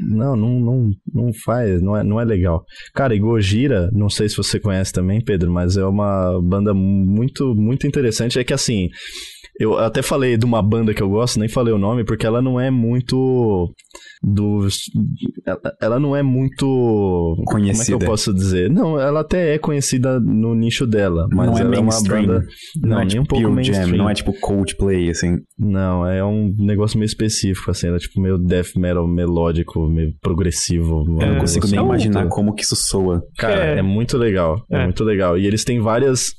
[0.00, 2.64] Não, não, não, não faz, não é, não é legal.
[2.94, 7.54] Cara, e Gojira, não sei se você conhece também, Pedro, mas é uma banda muito,
[7.54, 8.38] muito interessante.
[8.38, 8.88] É que assim.
[9.60, 12.42] Eu até falei de uma banda que eu gosto, nem falei o nome, porque ela
[12.42, 13.72] não é muito
[14.24, 14.90] dos.
[15.80, 17.36] Ela não é muito.
[17.46, 17.84] Conhecida.
[17.84, 18.70] Como é que eu posso dizer?
[18.70, 22.44] Não, ela até é conhecida no nicho dela, mas não é ela é, uma banda.
[22.80, 23.88] Não, não é nem tipo um pouco mainstream.
[23.88, 25.36] Jam, não é tipo Coldplay, assim.
[25.58, 27.88] Não, é um negócio meio específico, assim.
[27.88, 31.04] Ela é tipo meio death metal melódico, meio progressivo.
[31.20, 33.22] Eu não consigo nem imaginar como que isso soa.
[33.36, 34.64] Cara, é, é muito legal.
[34.70, 34.78] É.
[34.78, 34.84] é.
[34.84, 35.36] muito legal.
[35.36, 36.32] E eles têm várias.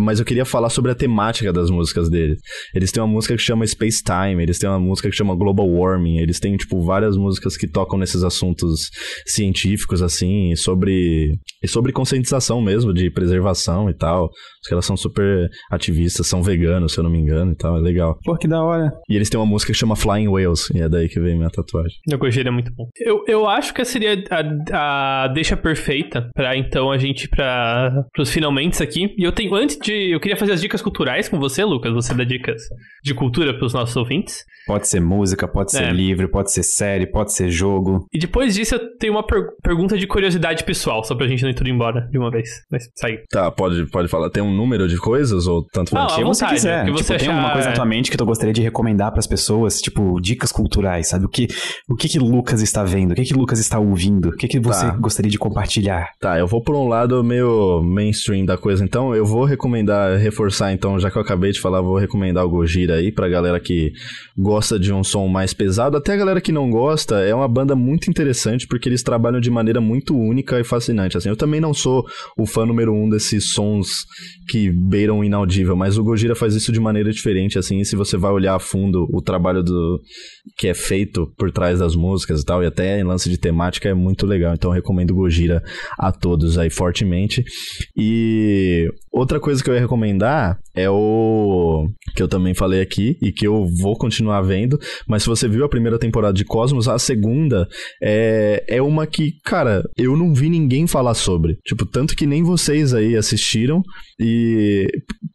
[0.00, 2.38] Mas eu queria falar sobre a temática das músicas deles.
[2.74, 5.68] Eles têm uma música que chama Space Time, eles têm uma música que chama Global
[5.68, 8.90] Warming, eles têm, tipo, várias músicas músicas que tocam nesses assuntos
[9.26, 14.30] científicos, assim, sobre, e sobre conscientização mesmo, de preservação e tal.
[14.62, 17.80] Os caras são super ativistas, são veganos, se eu não me engano e tal, é
[17.80, 18.18] legal.
[18.24, 18.92] Pô, que da hora.
[19.08, 21.50] E eles têm uma música que chama Flying Whales, e é daí que vem minha
[21.50, 21.96] tatuagem.
[22.12, 22.88] O Gojira é muito bom.
[22.96, 28.30] Eu, eu acho que seria a, a deixa perfeita pra então a gente para pros
[28.30, 29.14] finalmente aqui.
[29.16, 32.14] E eu tenho, antes de, eu queria fazer as dicas culturais com você, Lucas, você
[32.14, 32.62] dá dicas
[33.02, 34.44] de cultura pros nossos ouvintes.
[34.66, 35.90] Pode ser música, pode ser é.
[35.90, 38.06] livro, pode ser série, pode ser jogo.
[38.12, 41.50] E depois disso eu tenho uma per pergunta de curiosidade pessoal, só pra gente não
[41.50, 42.48] ir tudo embora de uma vez.
[42.70, 43.22] Mas sair.
[43.30, 44.30] Tá, pode, pode falar.
[44.30, 45.96] Tem um número de coisas ou tanto?
[45.96, 46.84] Ah, que você quiser.
[46.84, 47.24] Que você tipo, achar...
[47.26, 50.50] Tem alguma coisa na tua mente que tu gostaria de recomendar pras pessoas, tipo, dicas
[50.50, 51.24] culturais, sabe?
[51.26, 51.46] O que
[51.88, 53.12] o que, que Lucas está vendo?
[53.12, 54.30] O que que Lucas está ouvindo?
[54.30, 54.96] O que que você tá.
[54.96, 56.10] gostaria de compartilhar?
[56.18, 60.72] Tá, eu vou por um lado meio mainstream da coisa, então eu vou recomendar, reforçar
[60.72, 63.92] então, já que eu acabei de falar, vou recomendar o Gojira aí pra galera que
[64.36, 67.74] gosta de um som mais pesado, até a galera que não gosta, é uma banda
[67.74, 71.16] muito interessante porque eles trabalham de maneira muito única e fascinante.
[71.16, 72.04] Assim, eu também não sou
[72.38, 73.88] o fã número um desses sons
[74.48, 77.96] que beiram o inaudível, mas o Gojira faz isso de maneira diferente, assim, e se
[77.96, 80.00] você vai olhar a fundo o trabalho do
[80.56, 83.88] que é feito por trás das músicas e tal, e até em lance de temática
[83.88, 84.54] é muito legal.
[84.54, 85.62] Então recomendo Gojira
[85.98, 87.44] a todos aí fortemente.
[87.96, 93.30] E outra coisa que eu ia recomendar é o que eu também falei aqui e
[93.30, 96.98] que eu vou continuar vendo, mas se você viu a primeira temporada de Cosmos, a
[96.98, 97.66] segunda
[98.02, 101.56] é, é uma que, cara, eu não vi ninguém falar sobre.
[101.64, 103.82] Tipo, tanto que nem vocês aí assistiram
[104.20, 104.86] e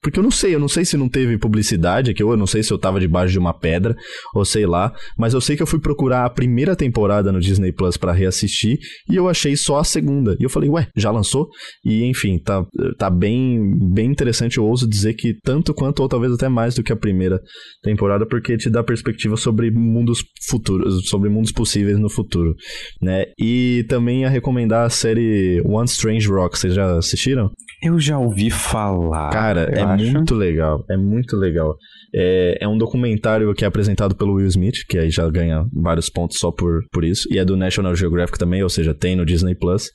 [0.01, 2.47] porque eu não sei, eu não sei se não teve publicidade aqui, ou eu não
[2.47, 3.95] sei se eu tava debaixo de uma pedra,
[4.33, 7.71] ou sei lá, mas eu sei que eu fui procurar a primeira temporada no Disney
[7.71, 8.77] Plus para reassistir
[9.09, 10.35] e eu achei só a segunda.
[10.39, 11.49] E eu falei, ué, já lançou?
[11.83, 12.63] E enfim, tá,
[12.97, 13.59] tá bem,
[13.93, 14.57] bem interessante.
[14.57, 17.39] Eu ouso dizer que tanto quanto, ou talvez até mais do que a primeira
[17.81, 22.55] temporada, porque te dá perspectiva sobre mundos futuros, sobre mundos possíveis no futuro,
[23.01, 23.25] né?
[23.39, 27.51] E também a recomendar a série One Strange Rock, vocês já assistiram?
[27.81, 29.29] Eu já ouvi falar.
[29.29, 30.11] Cara, é acho.
[30.11, 30.85] muito legal.
[30.89, 31.75] É muito legal.
[32.13, 36.09] É, é um documentário que é apresentado pelo Will Smith, que aí já ganha vários
[36.09, 37.27] pontos só por, por isso.
[37.31, 39.89] E é do National Geographic também, ou seja, tem no Disney Plus.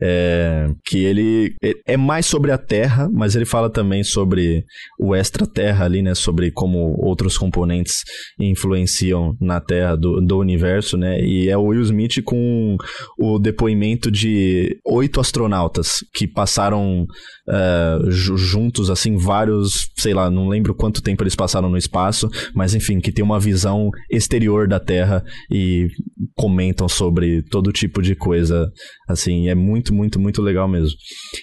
[0.00, 1.54] É, que ele
[1.86, 4.64] é mais sobre a Terra, mas ele fala também sobre
[5.00, 6.14] o extra-terra ali, né?
[6.14, 8.04] Sobre como outros componentes
[8.38, 11.20] influenciam na Terra do, do universo, né?
[11.20, 12.76] E é o Will Smith com
[13.18, 17.04] o depoimento de oito astronautas que passaram
[17.48, 22.74] uh, juntos, assim, vários, sei lá, não lembro quanto tempo eles passaram no espaço, mas
[22.74, 25.88] enfim, que tem uma visão exterior da Terra e
[26.36, 28.70] comentam sobre todo tipo de coisa,
[29.08, 30.96] assim, é muito, muito, muito legal mesmo.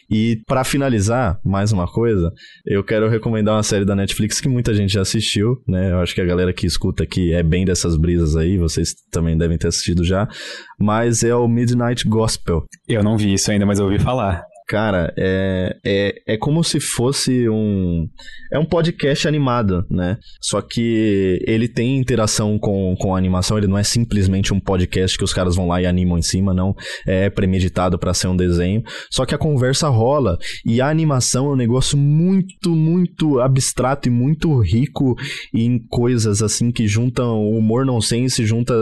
[0.09, 2.31] E para finalizar, mais uma coisa,
[2.65, 5.91] eu quero recomendar uma série da Netflix que muita gente já assistiu, né?
[5.91, 9.37] Eu acho que a galera que escuta aqui é bem dessas brisas aí, vocês também
[9.37, 10.27] devem ter assistido já,
[10.79, 12.63] mas é o Midnight Gospel.
[12.87, 14.43] Eu não vi isso ainda, mas eu ouvi falar.
[14.68, 18.09] Cara, é, é, é como se fosse um.
[18.51, 20.18] É um podcast animado, né?
[20.41, 25.20] Só que ele tem interação com, com a animação, ele não é simplesmente um podcast
[25.20, 26.76] que os caras vão lá e animam em cima, não.
[27.05, 28.82] É premeditado para ser um desenho.
[29.11, 30.36] Só que a conversa rola
[30.66, 35.16] e a animação é um negócio muito, muito abstrato e muito rico
[35.53, 38.74] em coisas assim que juntam humor nonsense, junta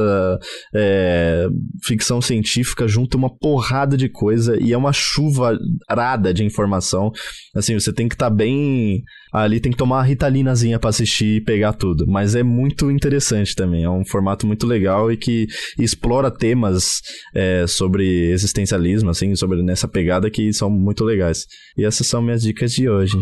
[0.74, 1.46] é,
[1.84, 7.12] ficção científica, junta uma porrada de coisa e é uma chuva arada de informação.
[7.56, 9.04] Assim, você tem que estar tá bem
[9.34, 12.06] ali, tem que tomar uma ritalinazinha para assistir e pegar tudo.
[12.08, 13.84] Mas é muito interessante também.
[13.84, 15.48] É um formato muito legal e que
[15.80, 17.02] explora temas
[17.34, 21.46] é, sobre existencialismo, assim, sobre nessa pegada que são muito legais.
[21.78, 23.18] E essas são minhas dicas de hoje.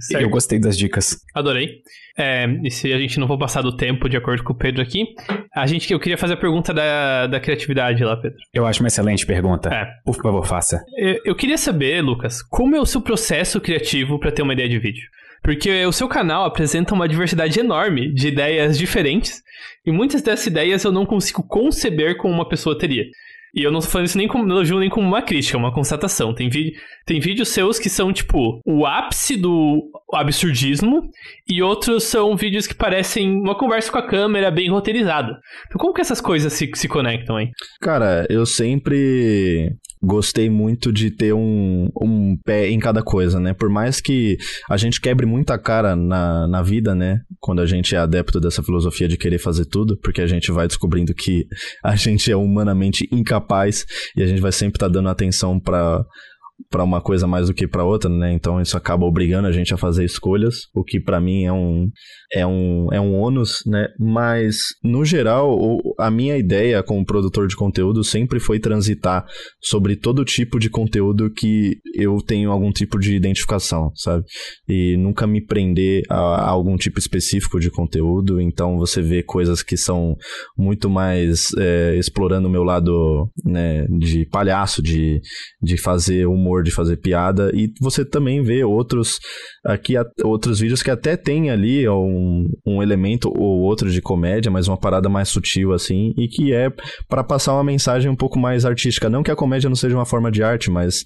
[0.00, 0.22] Certo.
[0.22, 1.16] Eu gostei das dicas.
[1.34, 1.82] Adorei.
[2.16, 4.82] É, e se a gente não for passar do tempo de acordo com o Pedro
[4.82, 5.04] aqui,
[5.54, 8.36] a gente, eu queria fazer a pergunta da, da criatividade lá, Pedro.
[8.52, 9.70] Eu acho uma excelente pergunta.
[9.72, 9.86] É.
[10.04, 10.82] Por favor, faça.
[10.96, 14.68] Eu, eu queria saber, Lucas, como é o seu processo criativo para ter uma ideia
[14.68, 15.08] de vídeo?
[15.42, 19.42] Porque o seu canal apresenta uma diversidade enorme de ideias diferentes,
[19.84, 23.04] e muitas dessas ideias eu não consigo conceber como uma pessoa teria.
[23.54, 25.74] E eu não tô falando isso nem como elogio, nem como uma crítica, é uma
[25.74, 26.34] constatação.
[26.34, 26.48] Tem,
[27.04, 31.10] tem vídeos seus que são, tipo, o ápice do absurdismo,
[31.46, 35.38] e outros são vídeos que parecem uma conversa com a câmera bem roteirizada.
[35.66, 37.50] Então, como que essas coisas se, se conectam aí?
[37.80, 43.54] Cara, eu sempre gostei muito de ter um, um pé em cada coisa, né?
[43.54, 44.36] Por mais que
[44.68, 47.20] a gente quebre muita cara na, na vida, né?
[47.38, 50.66] Quando a gente é adepto dessa filosofia de querer fazer tudo, porque a gente vai
[50.66, 51.46] descobrindo que
[51.84, 53.86] a gente é humanamente incapaz
[54.16, 56.04] e a gente vai sempre estar tá dando atenção para
[56.70, 58.32] para uma coisa mais do que para outra, né?
[58.32, 61.88] Então isso acaba obrigando a gente a fazer escolhas, o que para mim é um
[62.32, 63.88] é um é um ônus, né?
[63.98, 65.58] Mas no geral,
[65.98, 69.24] a minha ideia como produtor de conteúdo sempre foi transitar
[69.60, 74.24] sobre todo tipo de conteúdo que eu tenho algum tipo de identificação, sabe?
[74.68, 78.40] E nunca me prender a, a algum tipo específico de conteúdo.
[78.40, 80.16] Então você vê coisas que são
[80.56, 83.86] muito mais é, explorando o meu lado, né?
[83.98, 85.20] De palhaço, de
[85.60, 87.50] de fazer humor humor, de fazer piada.
[87.54, 89.18] E você também vê outros
[89.64, 89.94] aqui
[90.24, 94.76] outros vídeos que até tem ali um, um elemento ou outro de comédia, mas uma
[94.76, 96.70] parada mais sutil assim, e que é
[97.08, 99.08] para passar uma mensagem um pouco mais artística.
[99.08, 101.04] Não que a comédia não seja uma forma de arte, mas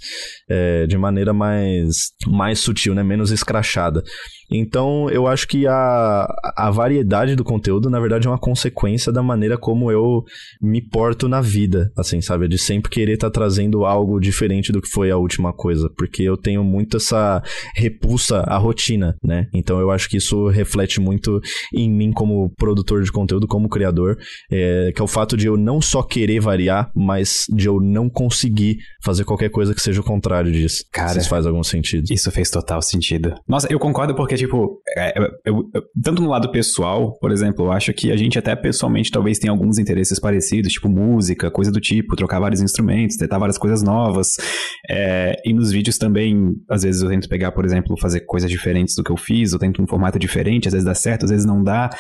[0.49, 3.03] é, de maneira mais, mais sutil, né?
[3.03, 4.03] menos escrachada.
[4.51, 6.27] Então, eu acho que a,
[6.57, 10.25] a variedade do conteúdo, na verdade, é uma consequência da maneira como eu
[10.61, 12.49] me porto na vida, assim, sabe?
[12.49, 16.23] De sempre querer estar tá trazendo algo diferente do que foi a última coisa, porque
[16.23, 17.43] eu tenho muito essa
[17.75, 19.47] repulsa à rotina, né?
[19.53, 21.41] Então, eu acho que isso reflete muito
[21.75, 24.17] em mim como produtor de conteúdo, como criador,
[24.51, 28.09] é, que é o fato de eu não só querer variar, mas de eu não
[28.09, 30.85] conseguir fazer qualquer coisa que seja o contrário disso.
[30.93, 32.05] Cara, se isso faz algum sentido.
[32.11, 33.35] Isso fez total sentido.
[33.49, 35.15] Nossa, eu concordo porque porque, tipo, é,
[35.45, 39.11] eu, eu, tanto no lado pessoal, por exemplo, eu acho que a gente até pessoalmente
[39.11, 43.59] talvez tenha alguns interesses parecidos, tipo música, coisa do tipo, trocar vários instrumentos, tentar várias
[43.59, 44.37] coisas novas.
[44.89, 48.95] É, e nos vídeos também, às vezes eu tento pegar, por exemplo, fazer coisas diferentes
[48.95, 51.47] do que eu fiz, eu tento um formato diferente, às vezes dá certo, às vezes
[51.47, 51.91] não dá.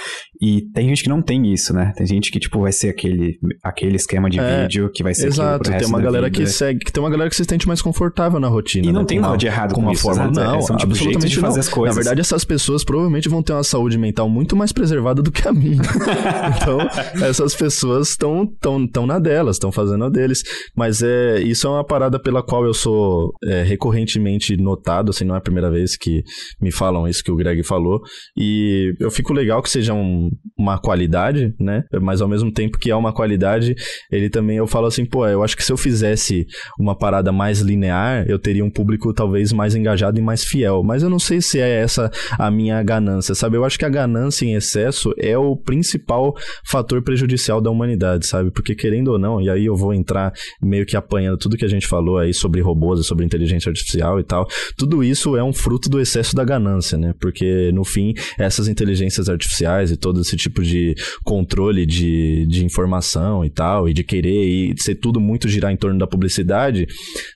[0.40, 1.92] E tem gente que não tem isso, né?
[1.96, 5.28] Tem gente que, tipo, vai ser aquele, aquele esquema de é, vídeo que vai ser
[5.28, 6.38] Exato, tem uma galera vida.
[6.38, 8.86] que segue, que tem uma galera que se sente mais confortável na rotina.
[8.86, 9.06] E não né?
[9.06, 10.30] tem nada de errado com, uma isso, forma.
[10.30, 11.60] Não, é, são tipo jeitos de fazer não.
[11.60, 11.96] as coisas.
[11.96, 15.46] Na verdade, essas pessoas provavelmente vão ter uma saúde mental muito mais preservada do que
[15.46, 15.80] a minha.
[16.56, 16.78] então,
[17.24, 20.42] essas pessoas estão tão, tão na delas, estão fazendo a deles.
[20.74, 25.34] Mas é, isso é uma parada pela qual eu sou é, recorrentemente notado, assim, não
[25.34, 26.22] é a primeira vez que
[26.60, 28.00] me falam isso que o Greg falou.
[28.36, 31.84] E eu fico legal que seja um, uma qualidade, né?
[32.02, 33.74] Mas ao mesmo tempo que é uma qualidade,
[34.10, 36.44] ele também, eu falo assim, pô, eu acho que se eu fizesse
[36.78, 40.82] uma parada mais linear, eu teria um público talvez mais engajado e mais fiel.
[40.82, 43.56] Mas eu não sei se é essa a minha ganância, sabe?
[43.56, 48.50] Eu acho que a ganância em excesso é o principal fator prejudicial da humanidade, sabe?
[48.50, 51.68] Porque querendo ou não, e aí eu vou entrar meio que apanhando tudo que a
[51.68, 54.46] gente falou aí sobre robôs, sobre inteligência artificial e tal,
[54.76, 57.14] tudo isso é um fruto do excesso da ganância, né?
[57.20, 60.94] Porque no fim, essas inteligências artificiais e todo esse tipo de
[61.24, 65.76] controle de, de informação e tal, e de querer e ser tudo muito girar em
[65.76, 66.86] torno da publicidade,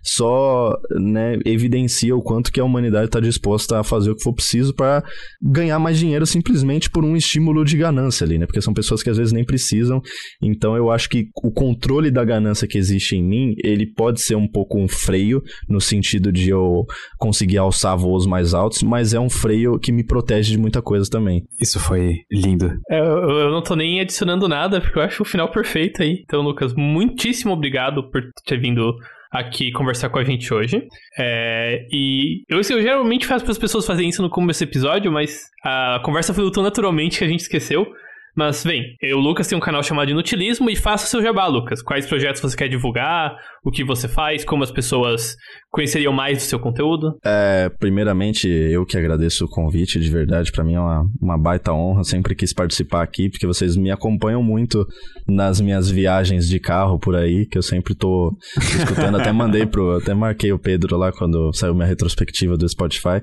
[0.02, 4.32] só né, evidencia o quanto que a humanidade está disposta a fazer o que for
[4.32, 5.02] preciso para
[5.42, 8.46] ganhar mais dinheiro simplesmente por um estímulo de ganância ali, né?
[8.46, 10.00] Porque são pessoas que às vezes nem precisam.
[10.42, 14.34] Então eu acho que o controle da ganância que existe em mim, ele pode ser
[14.34, 16.84] um pouco um freio, no sentido de eu
[17.18, 21.08] conseguir alçar voos mais altos, mas é um freio que me protege de muita coisa
[21.10, 21.42] também.
[21.60, 22.72] Isso foi lindo.
[22.90, 26.22] É, eu, eu não tô nem adicionando nada, porque eu acho o final perfeito aí.
[26.24, 28.94] Então, Lucas, muitíssimo obrigado por ter vindo
[29.30, 30.86] aqui conversar com a gente hoje.
[31.18, 35.12] É, e eu, eu geralmente faço para as pessoas fazerem isso no começo do episódio,
[35.12, 37.86] mas a conversa foi tão naturalmente que a gente esqueceu.
[38.34, 41.82] Mas, bem, eu, Lucas, tem um canal chamado Inutilismo e faça o seu jabá, Lucas.
[41.82, 43.36] Quais projetos você quer divulgar?
[43.64, 44.44] O que você faz?
[44.44, 45.36] Como as pessoas
[45.70, 47.18] conheceriam mais do seu conteúdo?
[47.24, 50.50] É, primeiramente, eu que agradeço o convite, de verdade.
[50.50, 52.02] para mim é uma, uma baita honra.
[52.04, 54.86] Sempre quis participar aqui, porque vocês me acompanham muito
[55.28, 59.16] nas minhas viagens de carro por aí, que eu sempre tô escutando.
[59.18, 59.96] até mandei pro.
[59.96, 63.20] Até marquei o Pedro lá quando saiu minha retrospectiva do Spotify.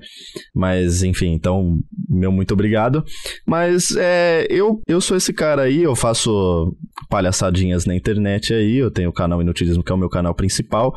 [0.56, 1.78] Mas, enfim, então,
[2.08, 3.04] meu muito obrigado.
[3.46, 6.76] Mas é, eu, eu sou esse cara aí, eu faço
[7.10, 8.78] palhaçadinhas na internet aí.
[8.78, 10.96] Eu tenho o canal Inutilismo, que é o meu canal principal,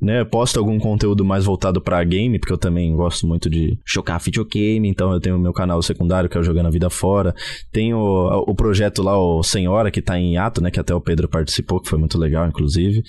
[0.00, 0.24] né?
[0.24, 4.88] Posto algum conteúdo mais voltado para game, porque eu também gosto muito de chocar videogame,
[4.88, 7.34] então eu tenho o meu canal secundário, que é o Jogando a Vida Fora.
[7.70, 10.70] Tenho o, o projeto lá, o Senhora, que tá em ato, né?
[10.70, 13.02] Que até o Pedro participou, que foi muito legal, inclusive.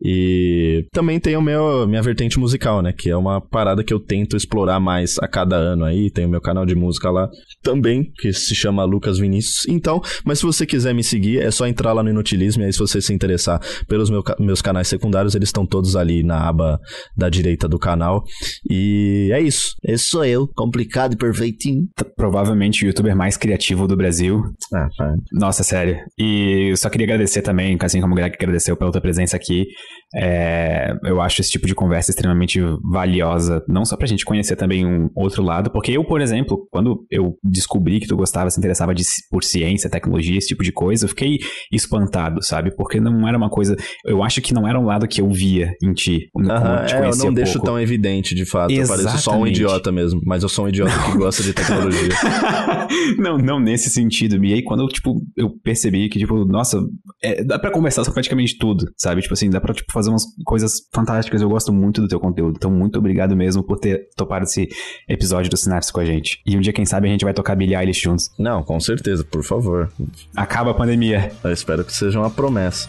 [0.00, 2.92] E também tem o meu, minha vertente musical, né?
[2.92, 6.10] Que é uma parada que eu tento explorar mais a cada ano aí.
[6.10, 7.28] Tem o meu canal de música lá
[7.62, 9.66] também, que se chama Lucas Vinícius.
[9.68, 12.62] Então, mas se você quiser me seguir, é só entrar lá no Inutilismo.
[12.62, 16.22] E aí, se você se interessar pelos meu, meus canais secundários, eles estão todos ali
[16.22, 16.78] na aba
[17.16, 18.22] da direita do canal.
[18.70, 19.74] E é isso.
[19.84, 21.88] Esse sou eu, complicado e perfeitinho.
[22.16, 24.42] Provavelmente o youtuber mais criativo do Brasil.
[24.74, 25.14] Ah, tá.
[25.32, 25.96] Nossa, sério.
[26.18, 29.66] E eu só queria agradecer também, assim como o Greg agradeceu pela tua presença aqui.
[30.14, 32.60] É, eu acho esse tipo de conversa extremamente
[32.90, 37.04] valiosa, não só pra gente conhecer também um outro lado, porque eu, por exemplo, quando
[37.10, 41.04] eu descobri que tu gostava, se interessava de, por ciência, tecnologia, esse tipo de coisa,
[41.04, 41.38] eu fiquei
[41.72, 42.74] espantado, sabe?
[42.74, 43.76] Porque não era uma coisa,
[44.06, 46.28] eu acho que não era um lado que eu via em ti.
[46.32, 48.70] Como te é, eu não deixo tão evidente, de fato.
[48.70, 49.00] Exatamente.
[49.00, 52.08] Eu pareço só um idiota mesmo, mas eu sou um idiota que gosta de tecnologia.
[53.18, 54.42] não, não nesse sentido.
[54.44, 56.80] E aí, quando eu, tipo, eu percebi que, tipo, nossa,
[57.22, 59.22] é, dá pra conversar sobre praticamente tudo, sabe?
[59.22, 61.40] Tipo assim, dá pra, tipo, fazer umas coisas fantásticas.
[61.42, 62.54] Eu gosto muito do teu conteúdo.
[62.56, 64.68] Então, muito obrigado mesmo por ter topado esse
[65.08, 66.40] episódio do Sinapse com a gente.
[66.46, 68.30] E um dia, quem sabe, a gente vai tocar Billie Eilish juntos.
[68.38, 69.90] Não, com certeza, por favor.
[70.36, 71.32] Acaba a pandemia.
[71.42, 72.88] Eu espero que seja uma promessa.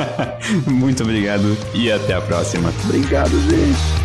[0.66, 2.72] muito obrigado e até a próxima.
[2.84, 4.01] Obrigado, gente.